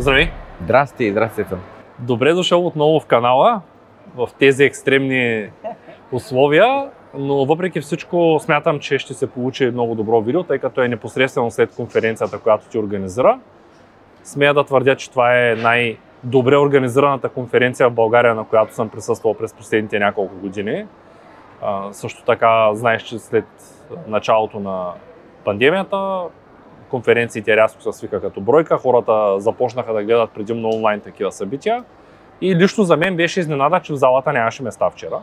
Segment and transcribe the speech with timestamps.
[0.00, 0.30] Здравей!
[0.62, 1.60] Здрасти, здрасти съм.
[1.98, 3.60] Добре дошъл отново в канала,
[4.16, 5.50] в тези екстремни
[6.12, 10.88] условия, но въпреки всичко смятам, че ще се получи много добро видео, тъй като е
[10.88, 13.38] непосредствено след конференцията, която ти организира.
[14.24, 19.34] Смея да твърдя, че това е най-добре организираната конференция в България, на която съм присъствал
[19.34, 20.86] през последните няколко години.
[21.62, 23.46] А, също така знаеш, че след
[24.06, 24.92] началото на
[25.44, 26.22] пандемията
[26.90, 31.84] конференциите рязко се свика като бройка, хората започнаха да гледат предимно онлайн такива събития.
[32.40, 35.22] И лично за мен беше изненада, че в залата нямаше места вчера.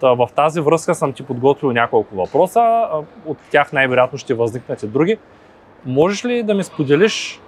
[0.00, 2.88] Та, в тази връзка съм ти подготвил няколко въпроса.
[3.26, 5.18] От тях най-вероятно ще възникнат и други.
[5.86, 7.40] Можеш ли да ми споделиш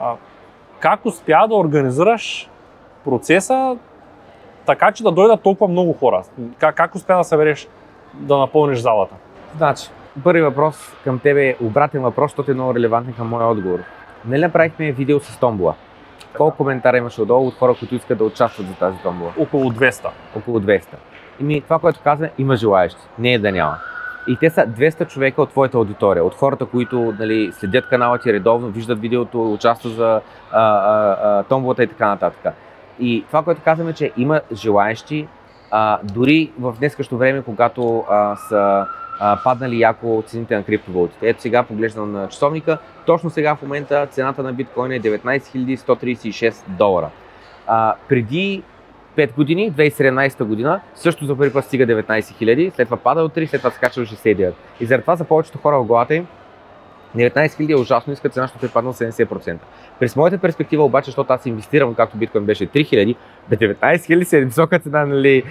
[0.00, 0.14] а,
[0.80, 2.50] как успя да организираш
[3.04, 3.76] процеса
[4.66, 6.22] така, че да дойдат толкова много хора?
[6.58, 7.68] Как, как успя да събереш
[8.14, 9.14] да напълниш залата?
[9.56, 9.88] Значи,
[10.24, 13.78] първи въпрос към тебе е обратен въпрос, защото е много релевантен към моя отговор.
[14.24, 15.74] Нали направихме видео с томбола?
[16.36, 19.32] Колко коментара имаше отдолу от хора, които искат да участват за тази томбола?
[19.38, 20.08] Около 200.
[20.36, 20.82] Около 200.
[21.40, 23.00] И ми, това, което каза, има желаящи.
[23.18, 23.76] Не е да няма.
[24.28, 28.32] И те са 200 човека от твоята аудитория, от хората, които нали, следят канала ти
[28.32, 30.20] редовно, виждат видеото, участват за
[30.52, 32.54] а, а, а, томболата и така нататък.
[33.00, 35.28] И това, което казваме, че има желаящи,
[35.70, 38.86] а, дори в днескащо време, когато а, са
[39.44, 41.28] паднали яко цените на криптовалутите.
[41.28, 42.78] Ето сега поглеждам на часовника.
[43.06, 45.40] Точно сега в момента цената на биткоин е 19
[45.76, 47.10] 136 долара.
[47.66, 48.62] А, преди
[49.16, 53.34] 5 години, 2017 година, също за първи път стига 19 000, след това пада от
[53.34, 54.52] 3, след това скача до 69.
[54.80, 56.26] И заради това за повечето хора в главата им
[57.16, 59.58] 19 000 е ужасно ниска цена, защото е паднал 70%.
[60.02, 63.16] През моята перспектива обаче, защото аз инвестирам, както биткоин беше 3000,
[63.50, 65.42] бе 19 000 си е висока цена, нали,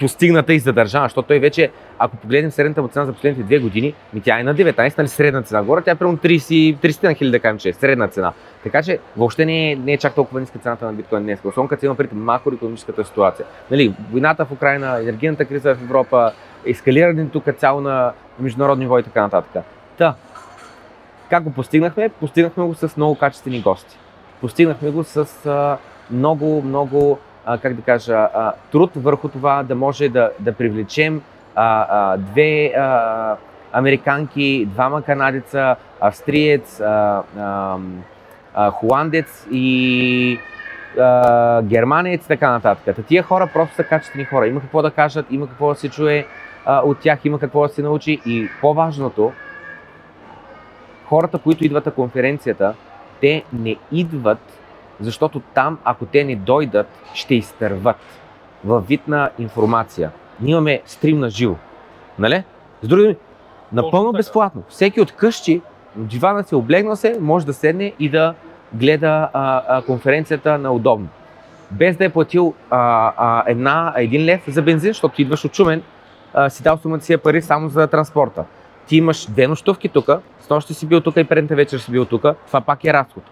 [0.00, 3.94] постигната и задържана, защото той вече, ако погледнем средната му цена за последните две години,
[4.14, 5.62] ми тя е на 19, нали, средна цена.
[5.62, 8.32] Горе тя е примерно 30, 30 на хиляди, да кажем, че е средна цена.
[8.62, 11.40] Така че въобще не е, не е чак толкова ниска цената на биткоин днес.
[11.44, 13.46] Особено като има пред макроекономическата ситуация.
[13.70, 16.32] Нали, войната в Украина, енергийната криза в Европа,
[16.66, 19.64] ескалирането като цяло на международни ниво и така нататък.
[19.98, 20.14] Та,
[21.30, 22.08] как го постигнахме?
[22.08, 23.96] Постигнахме го с много качествени гости.
[24.40, 25.78] Постигнахме го с а,
[26.10, 31.22] много, много, а, как да кажа, а, труд върху това да може да, да привлечем
[31.54, 33.36] а, а, две а,
[33.72, 37.76] американки, двама канадеца, австриец, а, а,
[38.54, 40.38] а, холандец и
[40.98, 42.96] а, германец и така нататък.
[42.96, 44.46] Та тия хора просто са качествени хора.
[44.46, 46.26] Има какво да кажат, има какво да се чуе
[46.66, 49.32] а, от тях, има какво да се научи и по-важното,
[51.08, 52.74] хората, които идват на конференцията,
[53.20, 54.38] те не идват,
[55.00, 57.96] защото там, ако те не дойдат, ще изтърват
[58.64, 60.10] във вид на информация.
[60.40, 61.54] Ние имаме стрим на живо.
[62.18, 62.42] Нали?
[62.82, 63.16] С други
[63.72, 64.62] напълно безплатно.
[64.68, 65.62] Всеки от къщи,
[65.96, 68.34] дивана се, облегна се, може да седне и да
[68.72, 71.08] гледа а, а, конференцията на удобно.
[71.70, 75.82] Без да е платил а, а, една, един лев за бензин, защото идваш от Шумен,
[76.34, 78.44] а, си дал сумата си пари само за транспорта
[78.88, 80.10] ти имаш две нощувки тук,
[80.40, 83.22] с нощ си бил тук и предната вечер си бил тук, това пак е разход.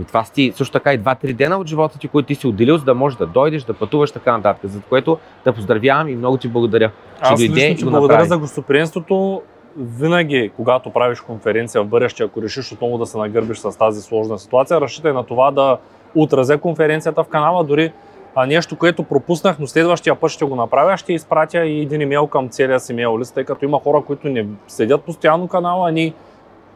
[0.00, 2.76] И това си също така и 2-3 дена от живота ти, които ти си отделил,
[2.76, 4.70] за да можеш да дойдеш, да пътуваш така нататък.
[4.70, 6.90] За което да поздравявам и много ти благодаря.
[7.20, 9.42] Аз че лично ти благодаря за гостоприемството.
[9.78, 14.38] Винаги, когато правиш конференция в бъдеще, ако решиш отново да се нагърбиш с тази сложна
[14.38, 15.78] ситуация, разчитай на това да
[16.14, 17.92] отразя конференцията в канала, дори
[18.38, 22.26] а, нещо, което пропуснах, но следващия път ще го направя, ще изпратя и един имейл
[22.26, 25.92] към целия си имейл лист, тъй като има хора, които не следят постоянно канала, а
[25.92, 26.12] ние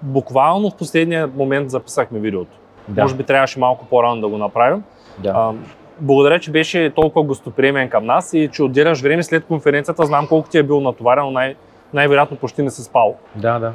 [0.03, 2.57] буквално в последния момент записахме видеото.
[2.89, 3.03] Да.
[3.03, 4.83] Може би трябваше малко по-рано да го направим.
[5.19, 5.33] Да.
[5.35, 5.53] А,
[6.01, 10.07] благодаря, че беше толкова гостоприемен към нас и че отделяш време след конференцията.
[10.07, 11.55] Знам колко ти е бил натоварен, но най-
[11.95, 13.17] най-вероятно почти не си спал.
[13.35, 13.73] Да, да.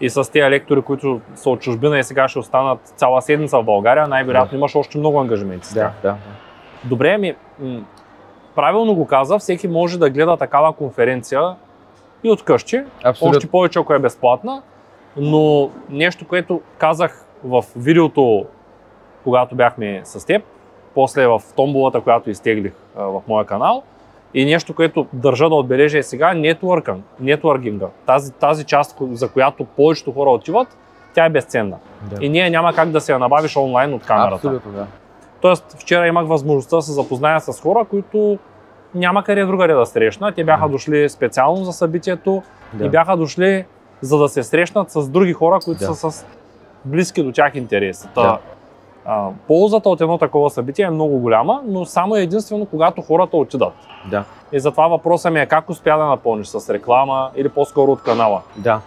[0.00, 3.64] И с тези лектори, които са от чужбина и сега ще останат цяла седмица в
[3.64, 4.56] България, най-вероятно да.
[4.56, 5.74] имаш още много ангажименти.
[5.74, 6.16] Да, да.
[6.84, 7.34] Добре, ми,
[8.54, 11.54] правилно го каза, всеки може да гледа такава конференция
[12.24, 13.36] и от къщи, Абсолютно.
[13.36, 14.62] още повече ако е безплатна,
[15.16, 18.46] но нещо, което казах в видеото,
[19.24, 20.42] когато бяхме с теб,
[20.94, 23.82] после в томбулата, която изтеглих в моя канал,
[24.34, 26.34] и нещо, което държа да отбележа е сега,
[27.20, 27.86] нетворкинга.
[28.06, 30.76] Тази, тази част, за която повечето хора отиват,
[31.14, 31.76] тя е безценна.
[32.02, 32.24] Да.
[32.24, 34.34] И ние няма как да се я набавиш онлайн от камерата.
[34.34, 34.86] Абсолютно, да.
[35.42, 38.38] Тоест, вчера имах възможността да се запозная с хора, които
[38.94, 40.32] няма къде другаде да срещна.
[40.32, 42.42] Те бяха дошли специално за събитието
[42.72, 42.84] да.
[42.84, 43.64] и бяха дошли
[44.00, 45.94] за да се срещнат с други хора, които да.
[45.94, 46.26] са с
[46.84, 48.08] близки до тях интереси.
[48.14, 48.38] Да.
[49.04, 53.74] А, ползата от едно такова събитие е много голяма, но само единствено когато хората отидат.
[54.10, 54.24] Да.
[54.52, 58.40] И затова въпросът ми е как успя да напълниш с реклама или по-скоро от канала.
[58.56, 58.80] Да.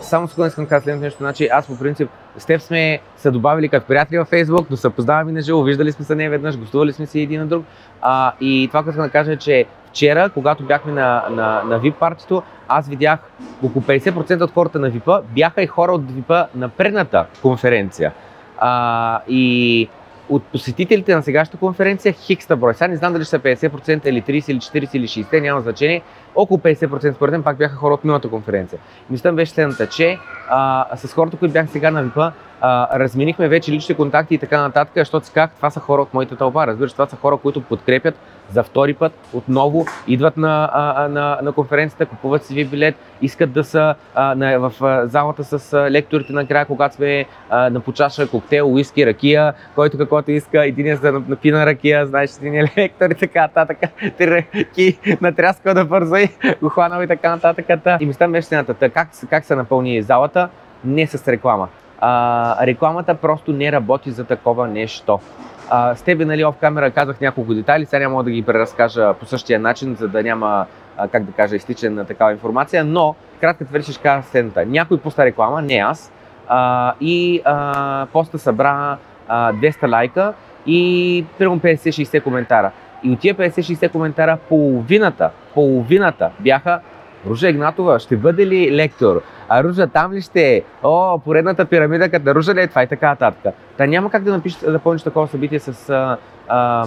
[0.00, 1.18] Само секунда искам да кажа следното нещо.
[1.18, 4.90] Значи аз по принцип с теб сме се добавили като приятели във Facebook, но се
[4.90, 7.64] познаваме на живо, виждали сме се не веднъж, гостували сме си един на друг.
[8.02, 11.80] А, и това, което искам да кажа е, че вчера, когато бяхме на, на, на
[11.80, 13.20] VIP партито, аз видях
[13.62, 18.12] около 50% от хората на VIP бяха и хора от VIP на предната конференция.
[18.58, 19.88] А, и
[20.28, 22.74] от посетителите на сегашната конференция хикста брой.
[22.74, 26.02] Сега не знам дали ще са 50% или 30 или 40 или 60, няма значение.
[26.34, 28.78] Около 50% според мен пак бяха хора от миналата конференция.
[29.10, 33.72] Мислям беше следната, че а, с хората, които бяха сега на ВИПа, а, разменихме вече
[33.72, 36.66] лични контакти и така нататък, защото си това са хора от моята тълпа.
[36.66, 38.14] Разбираш, това са хора, които подкрепят
[38.52, 40.70] за втори път отново идват на,
[41.10, 44.72] на, на конференцията, купуват си билет, искат да са на, в
[45.08, 50.30] залата с а, лекторите накрая, когато сме а, на почаша коктейл, уиски, ракия, който каквото
[50.30, 53.78] иска, един е за напина ракия, знаеш, един е лектор и така нататък,
[54.18, 56.28] три ръки натряскал да бързо и
[56.62, 57.66] го хванал и така нататък.
[58.00, 60.48] И мисля беше следната, как, как се напълни залата?
[60.84, 61.68] Не с реклама.
[62.00, 65.20] А, рекламата просто не работи за такова нещо.
[65.70, 69.26] А, с тебе, нали, оф камера казах няколко детайли, сега няма да ги преразкажа по
[69.26, 70.66] същия начин, за да няма,
[70.96, 74.66] а, как да кажа, изтичане на такава информация, но кратката версия ще кажа следната.
[74.66, 76.12] Някой пуста реклама, не аз,
[76.48, 78.96] а, и а, поста събра
[79.28, 80.32] а, 200 лайка
[80.66, 82.70] и примерно 50-60 коментара.
[83.02, 86.80] И от тия 50-60 коментара половината, половината бяха
[87.26, 89.22] Ружа Игнатова ще бъде ли лектор?
[89.48, 90.62] А Ружа там ли ще е?
[90.82, 93.54] О, поредната пирамида, като Ружа ли е това и така нататък.
[93.76, 96.16] Та няма как да напишеш, да пълниш такова събитие с а,
[96.48, 96.86] а,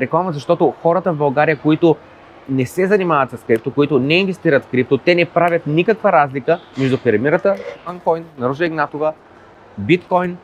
[0.00, 1.96] реклама, защото хората в България, които
[2.48, 6.60] не се занимават с крипто, които не инвестират в крипто, те не правят никаква разлика
[6.78, 7.56] между пирамидата,
[7.86, 9.12] Анкоин, на Ружа Игнатова,
[9.78, 10.36] биткоин,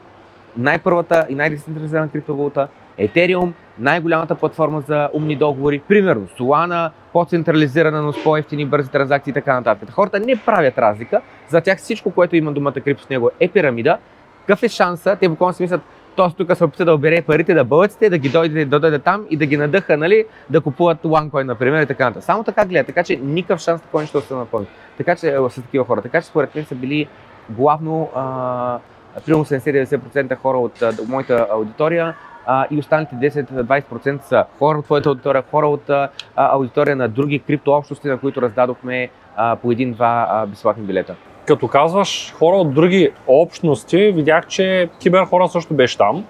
[0.56, 8.25] най-първата и най-децентрализирана криптовалута, Ethereum, най-голямата платформа за умни договори, примерно Solana, по-централизирана, но с
[8.25, 9.90] по-ефтини бързи транзакции и така нататък.
[9.90, 13.98] Хората не правят разлика, за тях всичко, което има думата крипто с него е пирамида.
[14.40, 15.16] Какъв е шанса?
[15.20, 15.81] Те буквално си мислят,
[16.16, 19.26] то тук се опита да обере парите да бълъците, да ги дойде, да дойде там
[19.31, 22.25] и да ги надъха, нали, да купуват OneCoin, например, и така нататък.
[22.25, 24.66] Само така гледа, така че никакъв шанс такова нещо да се напълни.
[24.96, 26.02] Така че са такива хора.
[26.02, 27.08] Така че според мен са били
[27.50, 28.78] главно а,
[29.26, 32.14] примерно 70-90% хора от, от моята аудитория
[32.46, 37.38] а, и останалите 10-20% са хора от твоята аудитория, хора от а, аудитория на други
[37.38, 41.14] криптообщности, на които раздадохме а, по един-два безплатни билета.
[41.46, 46.25] Като казваш хора от други общности, видях, че кибер хора също беше там.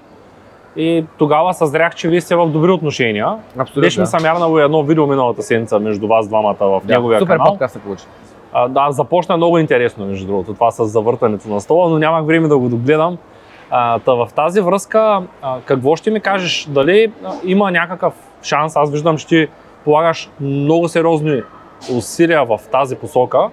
[0.77, 3.29] И тогава съзрях, че вие сте в добри отношения.
[3.59, 3.81] Абсолютно.
[3.81, 7.33] Беше ми съм ярнал едно видео миналата седмица между вас двамата в да, неговия супер
[7.33, 7.47] канал.
[7.47, 8.05] Супер подкаст се получи.
[8.53, 12.49] А, да, започна много интересно, между другото, това с завъртането на стола, но нямах време
[12.49, 13.19] да го догледам.
[13.71, 16.67] А, та в тази връзка, а, какво ще ми кажеш?
[16.71, 18.77] Дали а, има някакъв шанс?
[18.77, 19.49] Аз виждам, че ти
[19.85, 21.43] полагаш много сериозни
[21.97, 23.51] усилия в тази посока.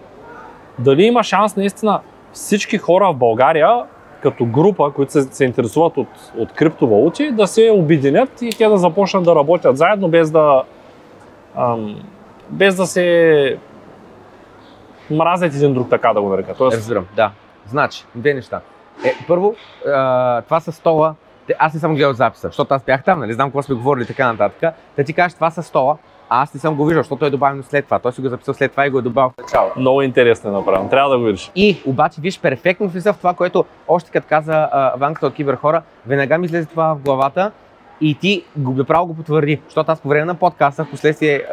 [0.79, 1.99] Дали има шанс наистина
[2.33, 3.83] всички хора в България,
[4.21, 6.07] като група, които се, се интересуват от,
[6.37, 10.63] от криптовалути, да се обединят и те да започнат да работят заедно, без да,
[11.55, 12.01] ам,
[12.49, 13.57] без да се
[15.11, 16.53] мразят един друг, така да го нарека.
[16.57, 16.77] Тоест...
[16.77, 17.31] Разбирам, да.
[17.67, 18.61] Значи, две неща.
[19.05, 19.55] Е, първо,
[19.87, 21.15] а, това с стола,
[21.59, 24.31] аз не съм гледал записа, защото аз бях там, нали, знам какво сме говорили така
[24.31, 24.75] нататък.
[24.97, 25.97] Да ти кажеш това с стола,
[26.29, 27.99] а аз не съм го виждал, защото е добавено след това.
[27.99, 29.79] Той си го записал след това и го е добавил в началото.
[29.79, 31.51] Много интересно е направено, трябва да го видиш.
[31.55, 35.81] И обаче виж перфектно влиза в това, което още като каза а, Ванката от Киберхора,
[36.05, 37.51] веднага ми излезе това в главата
[38.01, 39.61] и ти го направо го потвърди.
[39.65, 41.43] Защото аз по време на подкаста, в последствие,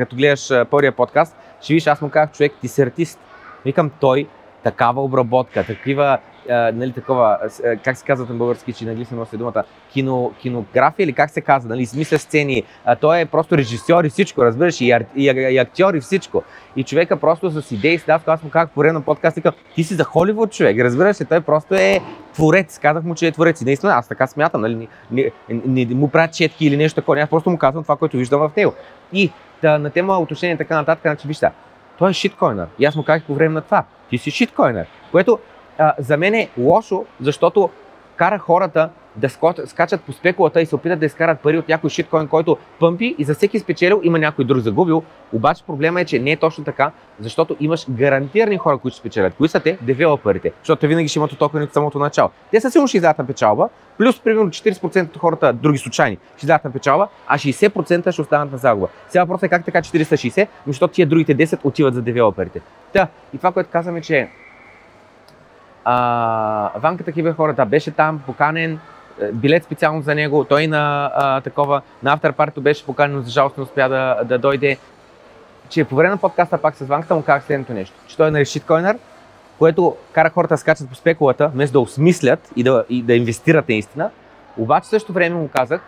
[0.00, 3.20] като гледаш първия подкаст, ще видиш, аз му казах, човек, ти си артист.
[3.64, 4.26] Викам, той
[4.62, 6.18] такава обработка, такива
[6.50, 10.32] а, нали, такова, а, как се казва на български, че на английски носи думата, кино,
[10.40, 12.62] кинография или как се казва, нали, смисля сцени.
[12.84, 16.42] А, той е просто режисьор и всичко, разбираш, и, ар, и, и актьор и всичко.
[16.76, 19.38] И човека просто с идеи си дава, аз му казах по време на подкаст,
[19.74, 22.00] ти си за Холивуд човек, разбираш ли, той просто е
[22.34, 22.78] творец.
[22.78, 23.60] Казах му, че е творец.
[23.60, 27.20] И наистина аз така смятам, нали, не, не, не му правят четки или нещо такова,
[27.20, 28.74] аз просто му казвам това, което виждам в него.
[29.12, 29.30] И
[29.62, 31.50] да, на тема отношение така нататък, значи вижте,
[31.98, 32.66] той е шиткойнер.
[32.78, 34.86] И аз му казах по време на това, ти си шиткойнер.
[35.12, 35.38] Което
[35.80, 37.70] а, за мен е лошо, защото
[38.16, 39.28] кара хората да
[39.66, 43.24] скачат по спекулата и се опитат да изкарат пари от някой шиткоин, който пъмпи и
[43.24, 45.02] за всеки спечелил има някой друг загубил.
[45.32, 49.34] Обаче проблема е, че не е точно така, защото имаш гарантирани хора, които ще спечелят.
[49.34, 49.78] Кои са те?
[49.82, 50.52] Девелоперите.
[50.58, 52.30] Защото винаги ще имат токени от самото начало.
[52.50, 53.68] Те са сигурно ще излязат на печалба,
[53.98, 58.52] плюс примерно 40% от хората, други случайни, ще излязат на печалба, а 60% ще останат
[58.52, 58.88] на загуба.
[59.08, 62.60] Сега въпросът е как така 460, защото тия другите 10 отиват за девелоперите.
[62.92, 64.28] Та, и това, което казваме, че
[65.84, 68.80] а, Ванката Кибер хората беше там, поканен,
[69.22, 73.30] е, билет специално за него, той на а, такова, на авторпартито беше поканен, но за
[73.30, 74.78] жалост не успя да, да дойде.
[75.68, 78.30] Че по време на подкаста пак с Ванката му казах следното нещо, че той е
[78.30, 78.98] на шиткойнер
[79.60, 83.68] което кара хората да скачат по спекулата, вместо да осмислят и да, и да инвестират
[83.68, 84.10] наистина.
[84.56, 85.80] Обаче в същото време му казах,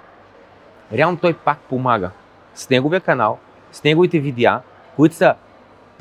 [0.93, 2.11] реално той пак помага.
[2.55, 3.39] С неговия канал,
[3.73, 4.61] с неговите видеа,
[4.97, 5.35] които са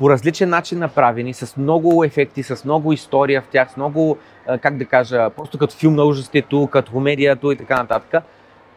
[0.02, 4.18] по различен начин направени, с много ефекти, с много история в тях, с много,
[4.60, 8.24] как да кажа, просто като филм на ужастието, като комедията и така нататък.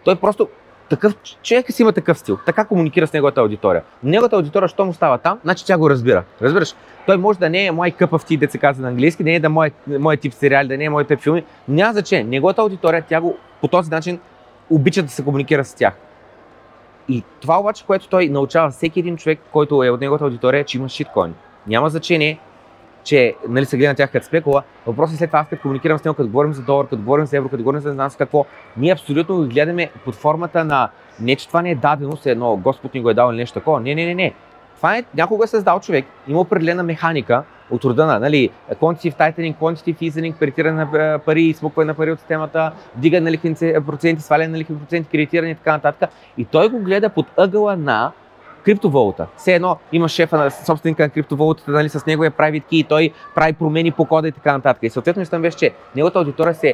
[0.03, 0.47] Той просто
[0.89, 2.37] такъв човек си има такъв стил.
[2.45, 3.83] Така комуникира с неговата аудитория.
[4.03, 6.23] Неговата аудитория, що му става там, значи тя го разбира.
[6.41, 6.75] Разбираш?
[7.05, 9.39] Той може да не е мой къп в ти, деца каза на английски, не е
[9.39, 11.43] да мой, мой тип сериали, да не е мой тип филми.
[11.67, 12.23] Няма значение.
[12.23, 14.19] Неговата аудитория, тя го по този начин
[14.69, 15.93] обича да се комуникира с тях.
[17.09, 20.63] И това обаче, което той научава всеки един човек, който е от неговата аудитория, е,
[20.63, 21.33] че има шиткоин.
[21.67, 22.39] Няма значение
[23.05, 24.63] че нали, се гледа на тях като спекула.
[24.87, 27.25] Въпросът е след това, аз като комуникирам с него, като говорим за долар, като говорим
[27.25, 28.45] за евро, като говорим за не знам с какво,
[28.77, 32.57] ние абсолютно го гледаме под формата на не, че това не е дадено, се едно
[32.57, 33.79] Господ ни го е дал или нещо такова.
[33.79, 34.33] Не, не, не, не.
[34.75, 39.55] Това е някога е създал човек, има определена механика от рода на нали, quantitative tightening,
[39.55, 43.55] quantitative easing, кредитиране на пари, измукване на пари от системата, вдигане на лихвени
[43.87, 46.09] проценти, сваляне на лихвени проценти, кредитиране и така нататък.
[46.37, 48.11] И той го гледа под ъгъла на
[48.65, 49.27] криптовалута.
[49.37, 52.83] Все едно има шефа на собственика на криптовалутата, нали, с него е private key и
[52.83, 54.83] той прави промени по кода и така нататък.
[54.83, 56.73] И съответно мислям беше, че неговата аудитория се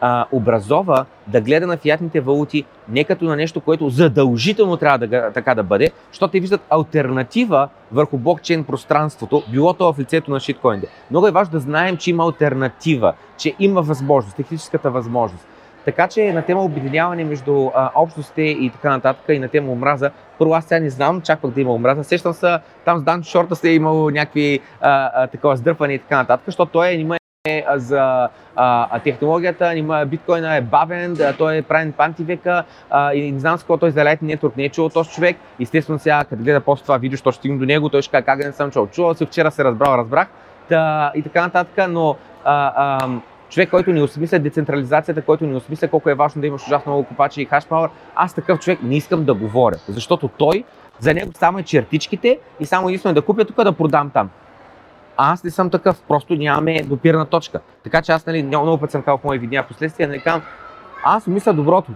[0.00, 5.30] а, образова да гледа на фиатните валути не като на нещо, което задължително трябва да,
[5.32, 10.40] така да бъде, защото те виждат альтернатива върху блокчейн пространството, било то в лицето на
[10.40, 10.88] шиткоините.
[11.10, 15.46] Много е важно да знаем, че има альтернатива, че има възможност, техническата възможност.
[15.84, 20.10] Така че на тема обединяване между а, общностите и така нататък и на тема омраза,
[20.38, 22.04] първо аз сега не знам, чак да има омраза.
[22.04, 26.16] Сещам се, там с Дан Шорта сте имал някакви а, а, такова сдърпване и така
[26.16, 31.56] нататък, защото той е, има е за а, технологията, нима биткоина е бавен, да, той
[31.56, 34.68] е правен пантивека а, и не знам с какво той за Lightning Network не е
[34.68, 35.36] чул този човек.
[35.60, 38.38] Естествено сега, като гледа после това видео, ще стигне до него, той ще каже как
[38.38, 38.86] не съм чул.
[38.86, 40.28] Чувал си, вчера се разбрал, разбрах.
[40.68, 43.08] Та, и така нататък, но а, а,
[43.48, 47.08] човек, който не осмисля децентрализацията, който не осмисля колко е важно да имаш ужасно много
[47.08, 50.64] копачи и хашпауър, аз такъв човек не искам да говоря, защото той,
[50.98, 54.30] за него само е чертичките и само единствено да купя тук да продам там.
[55.22, 57.60] Аз не съм такъв, просто нямаме допирна точка.
[57.84, 60.42] Така че аз нали, много път съм казал в мои видеа последствия, нали, казвам,
[61.04, 61.92] аз мисля доброто,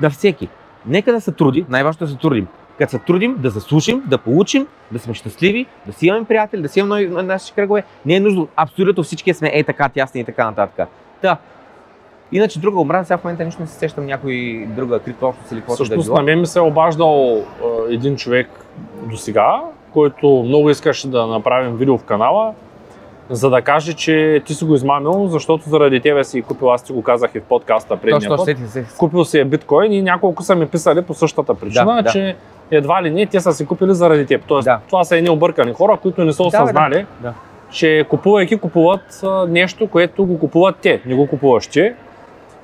[0.00, 0.48] да всеки.
[0.86, 2.46] Нека да се труди, най-важното е да се трудим.
[2.78, 6.68] Като се трудим, да заслушим, да получим, да сме щастливи, да си имаме приятели, да
[6.68, 7.84] си имаме на нашите кръгове.
[8.06, 10.88] Не е нужно, абсолютно всички сме е така, тясни и така нататък.
[11.22, 11.36] Да.
[12.32, 15.84] Иначе друга омраза, сега в момента нищо не се сещам някой друга криптообщност или каквото
[15.84, 16.16] да е било.
[16.16, 17.44] на мен ми се е обаждал
[17.90, 18.48] е, един човек
[19.02, 19.62] до сега,
[19.92, 22.52] който много искаше да направим видео в канала,
[23.30, 26.92] за да каже, че ти си го измамил, защото заради тебе си купил, аз ти
[26.92, 28.44] го казах и в подкаста предния Точно, път.
[28.44, 28.88] сети, сети.
[28.98, 32.10] Купил си е биткоин и няколко са ми писали по същата причина, Да, да.
[32.10, 32.36] че
[32.70, 34.42] едва ли не те са си купили заради теб.
[34.46, 34.78] Тоест, Да.
[34.88, 37.32] това са едни объркани хора, които не са Да, осъзнали, да.
[37.70, 41.92] че купувайки купуват нещо, което го купуват те, не го купуваш ти.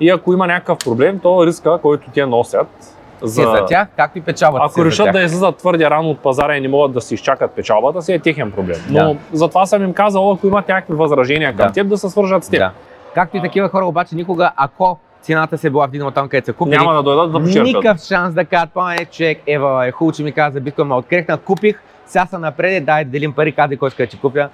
[0.01, 4.19] И ако има някакъв проблем, то риска, който те носят, Си е за тях, както
[4.19, 5.13] и печалбата си ако е за решат тях.
[5.13, 8.19] да излизат твърде рано от пазара и не могат да си изчакат печалбата си, е
[8.19, 8.77] техен проблем.
[8.91, 9.17] Но Да.
[9.33, 11.73] затова съм им казал, ако имат някакви възражения към Да.
[11.73, 12.59] теб, да се свържат с теб.
[12.59, 12.71] Да.
[13.15, 16.77] Както и такива хора, обаче никога, ако цената се била вдигнала там, където са купили,
[16.77, 17.65] Няма да дойдат да почерпят.
[17.65, 20.97] никакъв шанс да кажат, па е човек, ева, е хубаво, че ми каза биткоин, ма
[20.97, 24.49] открехна, купих, сега са напред, дай да делим пари, каза кой иска да ти купя.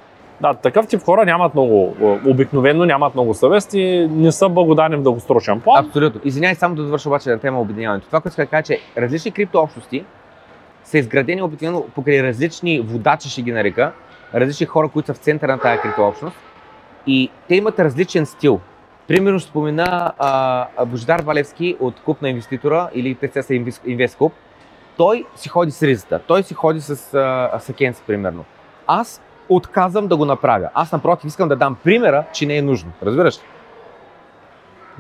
[0.45, 1.97] Да, такъв тип хора нямат много,
[2.27, 5.87] обикновено нямат много съвест и не са благодарни в дългосрочен план.
[5.87, 6.21] Абсолютно.
[6.25, 8.07] Извинявай, само да довърша обаче на тема обединяването.
[8.07, 10.05] Това, което иска да кажа, че различни криптообщности
[10.85, 13.93] са изградени обикновено покрай различни водачи, ще ги нарека,
[14.35, 16.37] различни хора, които са в центъра на тази криптообщност
[17.07, 18.61] и те имат различен стил.
[19.09, 23.51] Примерно спомена а, Божидар Валевски от Куп на инвеститора или ТЦС
[23.87, 24.33] Инвесткуп.
[24.97, 28.45] Той си ходи с ризата, той си ходи с а, Сакенс, примерно.
[28.87, 30.69] Аз отказвам да го направя.
[30.75, 32.93] Аз напротив искам да дам примера, че не е нужно.
[33.03, 33.39] Разбираш?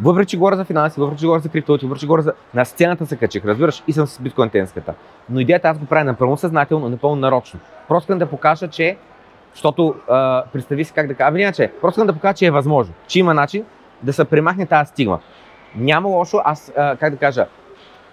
[0.02, 2.32] Въпреки, че говоря за финанси, въпреки, че говоря за криптовалути, въпреки, че за...
[2.54, 4.94] На сцената се качих, разбираш, и съм с биткоин тенската.
[5.30, 7.60] Но идеята аз го правя напълно съзнателно, напълно нарочно.
[7.88, 8.96] Просто искам да покажа, че
[9.52, 12.50] защото а, представи си как да кажа, ами иначе, просто искам да покажа, че е
[12.50, 13.64] възможно, че има начин
[14.02, 15.18] да се премахне тази стигма.
[15.76, 17.46] Няма лошо, аз, а, как да кажа,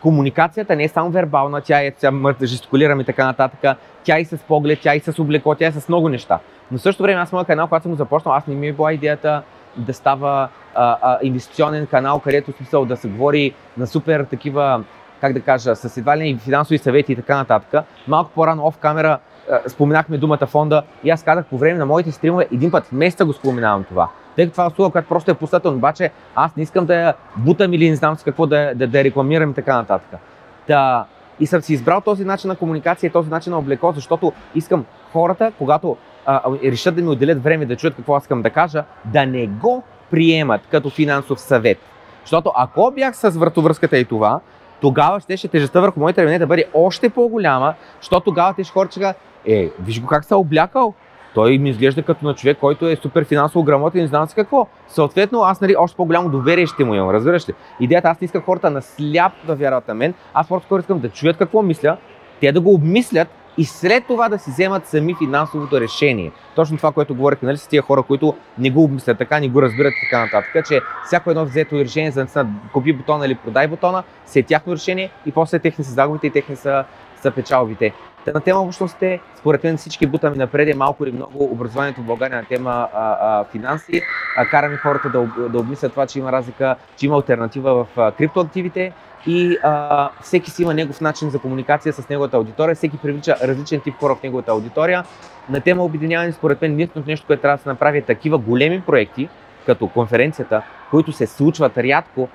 [0.02, 4.38] комуникацията не е само вербална, тя е, мъртва, жестикулирам и така нататък, тя и с
[4.38, 6.40] поглед, тя и с облекло, тя е с много неща.
[6.72, 8.74] Но в същото време аз моят канал, когато съм го започнал, аз не ми е
[8.74, 9.44] била идеята
[9.78, 14.84] да става а, а, инвестиционен канал, където смисъл да се говори на супер такива,
[15.22, 17.86] как да кажа, с едва ли финансови съвети и така нататък.
[18.08, 19.20] Малко по-рано оф камера
[19.68, 23.26] споменахме думата фонда и аз казах по време на моите стримове един път в месеца
[23.26, 24.10] го споменавам това.
[24.36, 27.14] Тъй като това е услуга, която просто е пусната, обаче аз не искам да я
[27.38, 30.20] бутам или не знам с какво да, да, да рекламирам и така нататък.
[30.68, 31.06] Та,
[31.40, 34.86] и съм си избрал този начин на комуникация и този начин на облекло, защото искам
[35.14, 38.84] хората, когато а, решат да ми отделят време да чуят какво аз искам да кажа,
[39.06, 41.78] да не го приемат като финансов съвет.
[42.24, 44.40] Защото ако бях с вратовръзката и това,
[44.82, 49.14] тогава ще тежестта върху моите рамене да бъде още по-голяма, защото тогава те ще хорчега,
[49.46, 50.94] е, виж го как се е облякал,
[51.34, 54.68] той ми изглежда като на човек, който е супер финансово грамотен и знам си какво.
[54.88, 57.54] Съответно, аз нали, още по-голямо доверие ще му имам, разбираш ли?
[57.80, 61.10] Идеята, аз не искам хората на сляп да вярват на мен, аз просто искам да
[61.10, 61.98] чуят какво мисля,
[62.40, 66.32] те да го обмислят и след това да си вземат сами финансовото решение.
[66.56, 69.62] Точно това, което говорихме нали, с тия хора, които не го обмислят така, не го
[69.62, 74.04] разбират така нататък, че всяко едно взето решение за да купи бутона или продай бутона,
[74.26, 76.84] се е тяхно решение и после техни са загубите и техни са,
[77.22, 77.94] са печалбите.
[78.26, 82.06] Та на тема общностите, според мен всички бутаме напред е малко или много образованието в
[82.06, 84.02] България на тема а, а, финанси.
[84.38, 88.12] А, караме хората да, да обмислят това, че има разлика, че има альтернатива в а,
[88.12, 88.94] криптоактивите
[89.28, 93.82] и а, всеки си има негов начин за комуникация с неговата аудитория, всеки привлича различен
[93.82, 95.04] тип хора в неговата аудитория.
[95.50, 98.82] На тема обединяване, според мен, единственото нещо, което трябва да се направи е такива големи
[98.82, 99.30] проекти,
[99.66, 100.62] като конференцията,
[100.92, 102.30] които се случват рядко,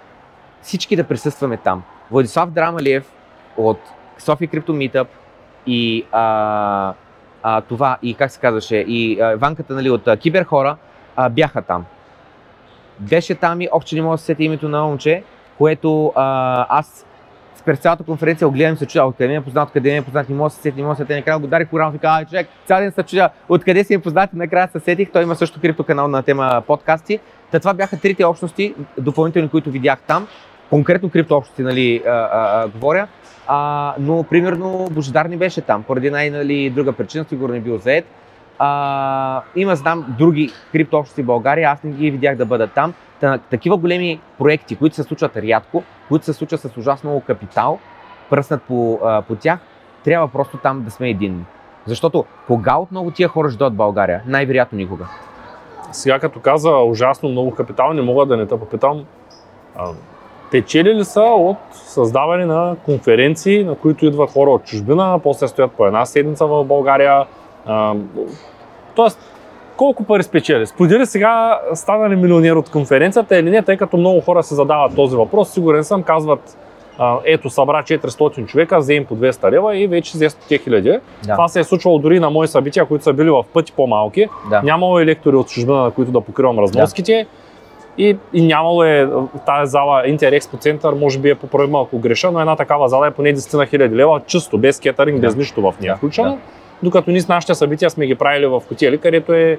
[0.62, 1.82] всички да присъстваме там.
[2.10, 3.12] Владислав Драмалиев
[3.56, 3.78] от
[4.18, 5.06] София Крипто Meetup
[5.66, 6.94] и а,
[7.42, 10.76] а, това, и как се казваше, и а, Ванката нали, от а, Киберхора
[11.16, 11.84] а, бяха там.
[12.98, 15.22] Беше там и общо не мога да се сети името на момче,
[15.58, 17.06] което а, аз
[17.66, 20.34] през цялата конференция огледам се чудя, откъде ми е познат, откъде ми е познат, не
[20.34, 21.14] мога да се сети, не мога да се сети.
[21.14, 24.32] Накрая го дарих корал и каза, човек, цял ден се чудя, откъде си е познат
[24.34, 25.12] накрая се сетих.
[25.12, 27.18] Той има също крипто канал на тема подкасти.
[27.50, 30.26] Та това бяха трите общности, допълнителни, които видях там.
[30.70, 33.08] Конкретно крипто общности, нали, а, а, а, говоря.
[33.46, 37.78] А, но, примерно, Божидар не беше там, поради най- нали, друга причина, сигурно не бил
[37.78, 38.06] заед.
[38.58, 42.94] А, има, знам, други крипто общности в България, аз не ги видях да бъдат там.
[43.20, 47.78] Та, такива големи проекти, които се случват рядко, които се случват с ужасно много капитал,
[48.30, 49.58] пръснат по, а, по тях,
[50.04, 51.44] трябва просто там да сме единни.
[51.86, 54.22] Защото кога отново тия хора ще дойдат България?
[54.26, 55.06] Най-вероятно никога.
[55.92, 59.04] Сега като каза ужасно много капитал, не мога да не те попитам.
[60.50, 65.72] Печели ли са от създаване на конференции, на които идват хора от чужбина, после стоят
[65.72, 67.26] по една седмица в България?
[68.94, 69.18] тоест,
[69.76, 70.66] колко пари спечели?
[70.66, 74.96] Сподели сега стана ли милионер от конференцията или не, тъй като много хора се задават
[74.96, 75.50] този въпрос.
[75.50, 76.58] Сигурен съм, казват,
[77.24, 80.98] ето събра 400 човека, взе им по 200 лева и вече взе 100 хиляди.
[81.26, 81.32] Да.
[81.32, 84.28] Това се е случвало дори на мои събития, които са били в пъти по-малки.
[84.50, 84.62] Да.
[84.62, 87.12] Нямало е лектори от чужбина, на които да покривам разноските.
[87.12, 87.45] Да.
[87.98, 89.08] И, и нямало е
[89.46, 93.10] тази зала Интерекспо център, може би е поправима ако греша, но една такава зала е
[93.10, 95.26] поне 10 хиляди лева, чисто, без кетеринг, да.
[95.26, 96.30] без нищо в нея включено.
[96.30, 96.38] Да.
[96.82, 99.58] Докато ние с нашите събития сме ги правили в хотели, където е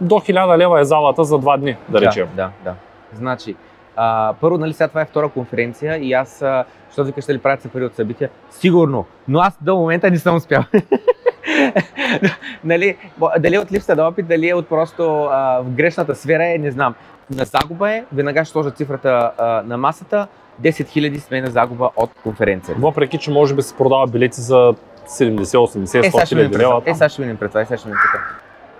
[0.00, 2.28] до 1000 лева е залата за два дни, да речем.
[2.36, 2.74] Да, да.
[3.12, 3.56] Значи,
[3.96, 7.62] а, първо, нали, сега това е втора конференция и аз, а, защото викаш, дали правят
[7.62, 8.30] се пари от събития?
[8.50, 10.64] Сигурно, но аз до момента не съм успял.
[12.64, 12.96] нали,
[13.38, 16.58] дали е от липса на опит, дали е от просто а, в грешната сфера е,
[16.58, 16.94] не знам.
[17.30, 20.26] На загуба е, веднага ще сложа цифрата а, на масата,
[20.62, 22.80] 10 000 сме на загуба от конференцията.
[22.80, 26.82] Въпреки, че може би се продава билети за 70, 80, 100 хиляди лева.
[26.86, 28.22] Е, сега ще минем пред това, е, сега ще минем пред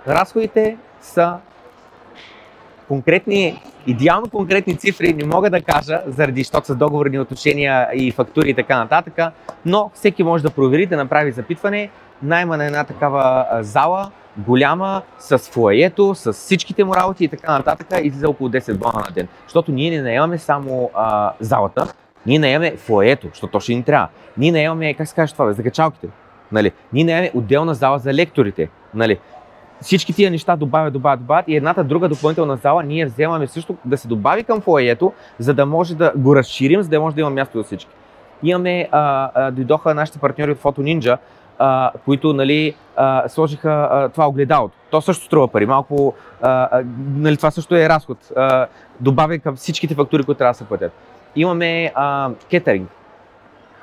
[0.03, 0.15] това.
[0.19, 1.33] Разходите са
[2.87, 8.49] конкретни, идеално конкретни цифри не мога да кажа, заради защото са договорни отношения и фактури
[8.49, 9.33] и така нататък,
[9.65, 11.89] но всеки може да провери, да направи запитване.
[12.23, 17.87] Найма на една такава зала, голяма, с фуаето, с всичките му работи и така нататък,
[18.03, 19.27] излиза около 10 бона на ден.
[19.43, 21.93] Защото ние не наемаме само а, залата,
[22.25, 24.07] ние наемаме фуаето, защото то ще ни трябва.
[24.37, 26.07] Ние наемаме, как се каже това, за качалките.
[26.51, 26.71] Нали?
[26.93, 28.69] Ние наемаме отделна зала за лекторите.
[28.93, 29.19] Нали?
[29.81, 33.97] всички тия неща добавят, добавят, добавят и едната друга допълнителна зала ние вземаме също да
[33.97, 37.29] се добави към фоето, за да може да го разширим, за да може да има
[37.29, 37.91] място за всички.
[38.43, 41.17] Имаме, а, а, дойдоха нашите партньори от Photo Ninja,
[41.63, 44.77] а, които нали, а, сложиха а, това огледалото.
[44.89, 45.65] То също струва пари.
[45.65, 46.83] Малко, а,
[47.15, 48.17] нали, това също е разход.
[48.37, 48.67] А,
[48.99, 50.91] добавя към всичките фактури, които трябва да се платят.
[51.35, 52.89] Имаме а, кетеринг.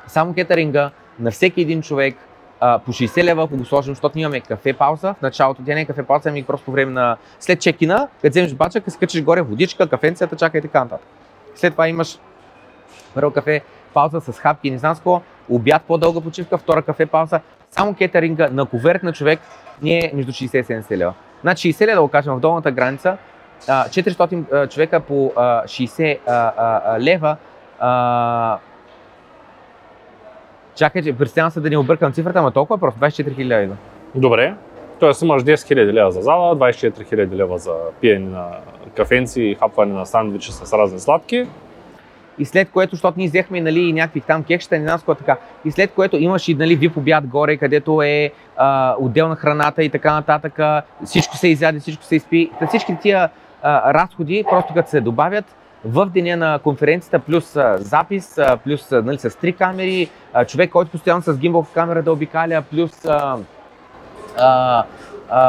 [0.07, 2.17] Само кетеринга на всеки един човек
[2.61, 5.15] а, по 60 лева, ако го сложим, защото имаме кафе пауза.
[5.19, 8.31] В началото тя не е кафе пауза, ами просто по време на след чекина, като
[8.31, 11.07] вземеш бача, като скачаш горе водичка, кафенцията, чака и така нататък.
[11.55, 12.19] След това имаш
[13.15, 13.63] първо кафе
[13.95, 18.49] пауза с хапки, не знам с какво, обяд по-дълга почивка, втора кафе пауза, само кетеринга
[18.53, 19.41] на коверт на човек
[19.83, 21.15] ни е между 60 и 70 лева.
[21.41, 23.17] Значи 60 лева да го кажем в долната граница,
[23.67, 27.37] 400 човека по 60 лева
[30.75, 33.77] Чакай, че представям се да не объркам цифрата, ама толкова е просто 24 000 лева.
[34.15, 34.55] Добре.
[35.01, 38.49] Тоест имаш 10 000 лева за зала, 24 000 лева за пиене на
[38.97, 41.47] кафенци и хапване на сандвичи с разни сладки.
[42.39, 45.37] И след което, защото ние взехме нали, някакви там кекща, не нас така.
[45.65, 49.91] И след което имаш и нали, VIP обяд горе, където е а, отделна храната и
[49.91, 50.59] така нататък.
[51.05, 52.51] Всичко се изяде, всичко се изпи.
[52.69, 53.31] Всички тия
[53.63, 55.45] а, разходи, просто като се добавят,
[55.85, 60.11] в деня на конференцията, плюс а, запис, а, плюс а, нали, с три камери,
[60.47, 62.93] човек, който постоянно с гимбал камера да обикаля, плюс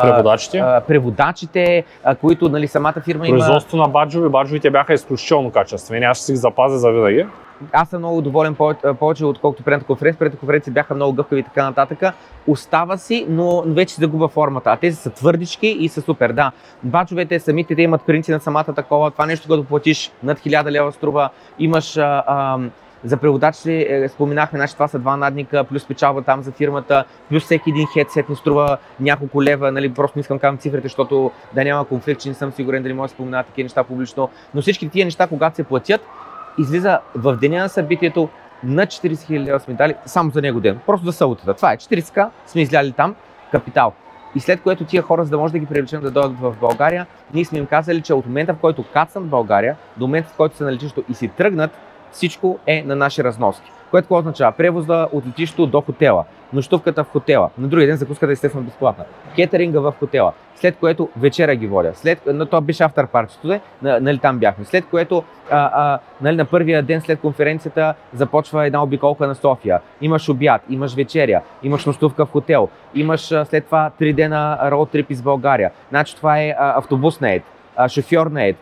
[0.01, 3.37] преводачите, а, преводачите а, които нали, самата фирма има...
[3.37, 7.25] Производство на баджови, баджовите бяха изключително качествени, аз ще си ги запазя за винаги.
[7.71, 8.55] Аз съм много доволен
[8.99, 10.19] повече, отколкото предната конференция.
[10.19, 12.15] Предната конференция бяха много гъвкави и така нататък.
[12.47, 14.71] Остава си, но вече се загубва формата.
[14.71, 16.31] А тези са твърдички и са супер.
[16.31, 16.51] Да,
[16.83, 19.11] баджовете самите те имат принци на самата такова.
[19.11, 21.29] Това нещо, което платиш над 1000 лева струва.
[21.59, 22.57] Имаш а, а,
[23.03, 27.43] за преводачите е, споменахме, значи това са два надника, плюс печалба там за фирмата, плюс
[27.43, 31.31] всеки един хедсет ни струва няколко лева, нали, просто не искам да казвам цифрите, защото
[31.53, 34.29] да няма конфликт, че не съм сигурен дали може да спомена такива неща публично.
[34.53, 36.01] Но всички тия неща, когато се платят,
[36.59, 38.29] излиза в деня на събитието
[38.63, 40.79] на 40 000 лева сме дали само за него ден.
[40.85, 41.53] Просто за съботата.
[41.53, 43.15] Това е 40к, сме изляли там
[43.51, 43.93] капитал.
[44.35, 47.07] И след което тия хора, за да може да ги привлечем да дойдат в България,
[47.33, 50.37] ние сме им казали, че от момента в който кацнат в България до момента в
[50.37, 51.71] който са на летището и си тръгнат,
[52.11, 53.71] всичко е на наши разноски.
[53.91, 54.51] Което какво означава?
[54.51, 59.03] Превоза от летището до хотела, нощувката в хотела, на другия ден закуската естествено безплатна,
[59.35, 64.19] кетеринга в хотела, след което вечера ги водя, след, но то беше автор партито, нали
[64.19, 69.27] там бяхме, след което а, а, нали, на първия ден след конференцията започва една обиколка
[69.27, 74.59] на София, имаш обяд, имаш вечеря, имаш нощувка в хотел, имаш след това три дена
[74.71, 77.43] роуд трип из България, значи това е автобус на ед,
[77.87, 78.55] шофьор на ед,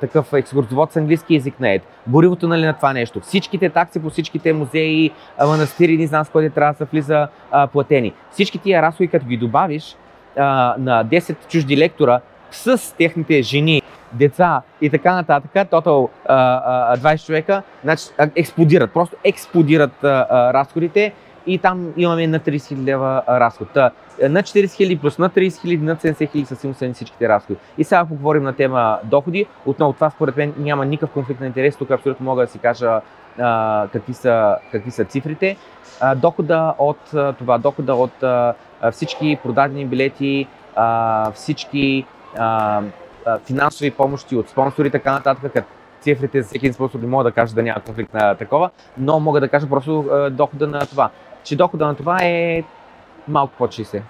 [0.00, 4.10] такъв екскурсовод с английски язик на ед, горивото нали, на това нещо, всичките такси по
[4.10, 5.10] всичките музеи,
[5.46, 8.12] манастири, не знам с който трябва да се влиза а, платени.
[8.30, 9.96] Всички тия разходи, като ги добавиш
[10.36, 13.82] а, на 10 чужди лектора с техните жени,
[14.12, 18.04] деца и така нататък, тотал 20 човека, значи
[18.36, 21.12] експлодират, просто експлодират разходите
[21.48, 23.68] и там имаме на 30 000 лева разход.
[23.74, 23.90] Та,
[24.22, 27.58] на 40 000 плюс на 30 000, на 70 000 са силно всичките разходи.
[27.78, 31.46] И сега, ако говорим на тема доходи, отново това според мен няма никакъв конфликт на
[31.46, 33.00] интерес, тук абсолютно мога да си кажа
[33.38, 35.56] а, какви, са, какви са цифрите.
[36.00, 37.00] А, дохода от
[37.38, 38.54] това, дохода от а,
[38.92, 42.06] всички продадени билети, а, всички
[42.38, 42.82] а,
[43.46, 45.68] финансови помощи от спонсори, така нататък, като
[46.00, 49.20] цифрите за всеки един спонсор не мога да кажа да няма конфликт на такова, но
[49.20, 51.10] мога да кажа просто а, дохода на това
[51.44, 52.62] че дохода на това е
[53.28, 54.00] малко под 60.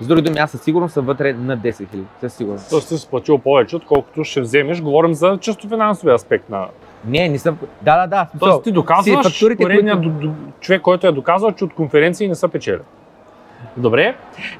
[0.00, 1.86] С други думи, аз със сигурност съм вътре на 10 000.
[2.20, 2.70] Със сигурност.
[2.70, 4.82] Тоест си сплатил повече, отколкото ще вземеш.
[4.82, 6.66] Говорим за чисто финансови аспект на...
[7.06, 7.58] Не, не съм...
[7.82, 8.26] Да, да, да.
[8.40, 10.32] Тоест ти доказваш, си, поредният които...
[10.60, 12.80] човек, който е доказал, че от конференции не са печели.
[13.76, 14.16] Добре.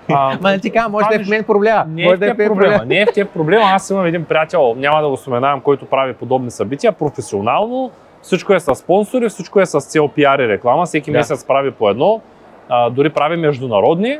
[0.09, 1.85] А, Ма не ти кажа, може да е в мен проблема.
[1.89, 2.55] Не е е проблема.
[2.55, 2.85] проблема.
[2.87, 3.65] Не е в теб проблема.
[3.65, 7.91] Аз имам един приятел, няма да го споменавам, който прави подобни събития, професионално
[8.27, 10.85] всичко е с спонсори, всичко е с цел пиар и реклама.
[10.85, 11.19] Всеки да.
[11.19, 12.21] месец прави по едно,
[12.69, 14.19] а, дори прави международни.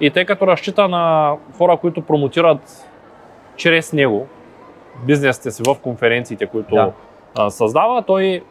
[0.00, 2.90] И тъй като разчита на хора, които промотират
[3.56, 4.26] чрез него
[5.06, 6.92] бизнесите си в конференциите, които да.
[7.38, 8.42] а, създава, той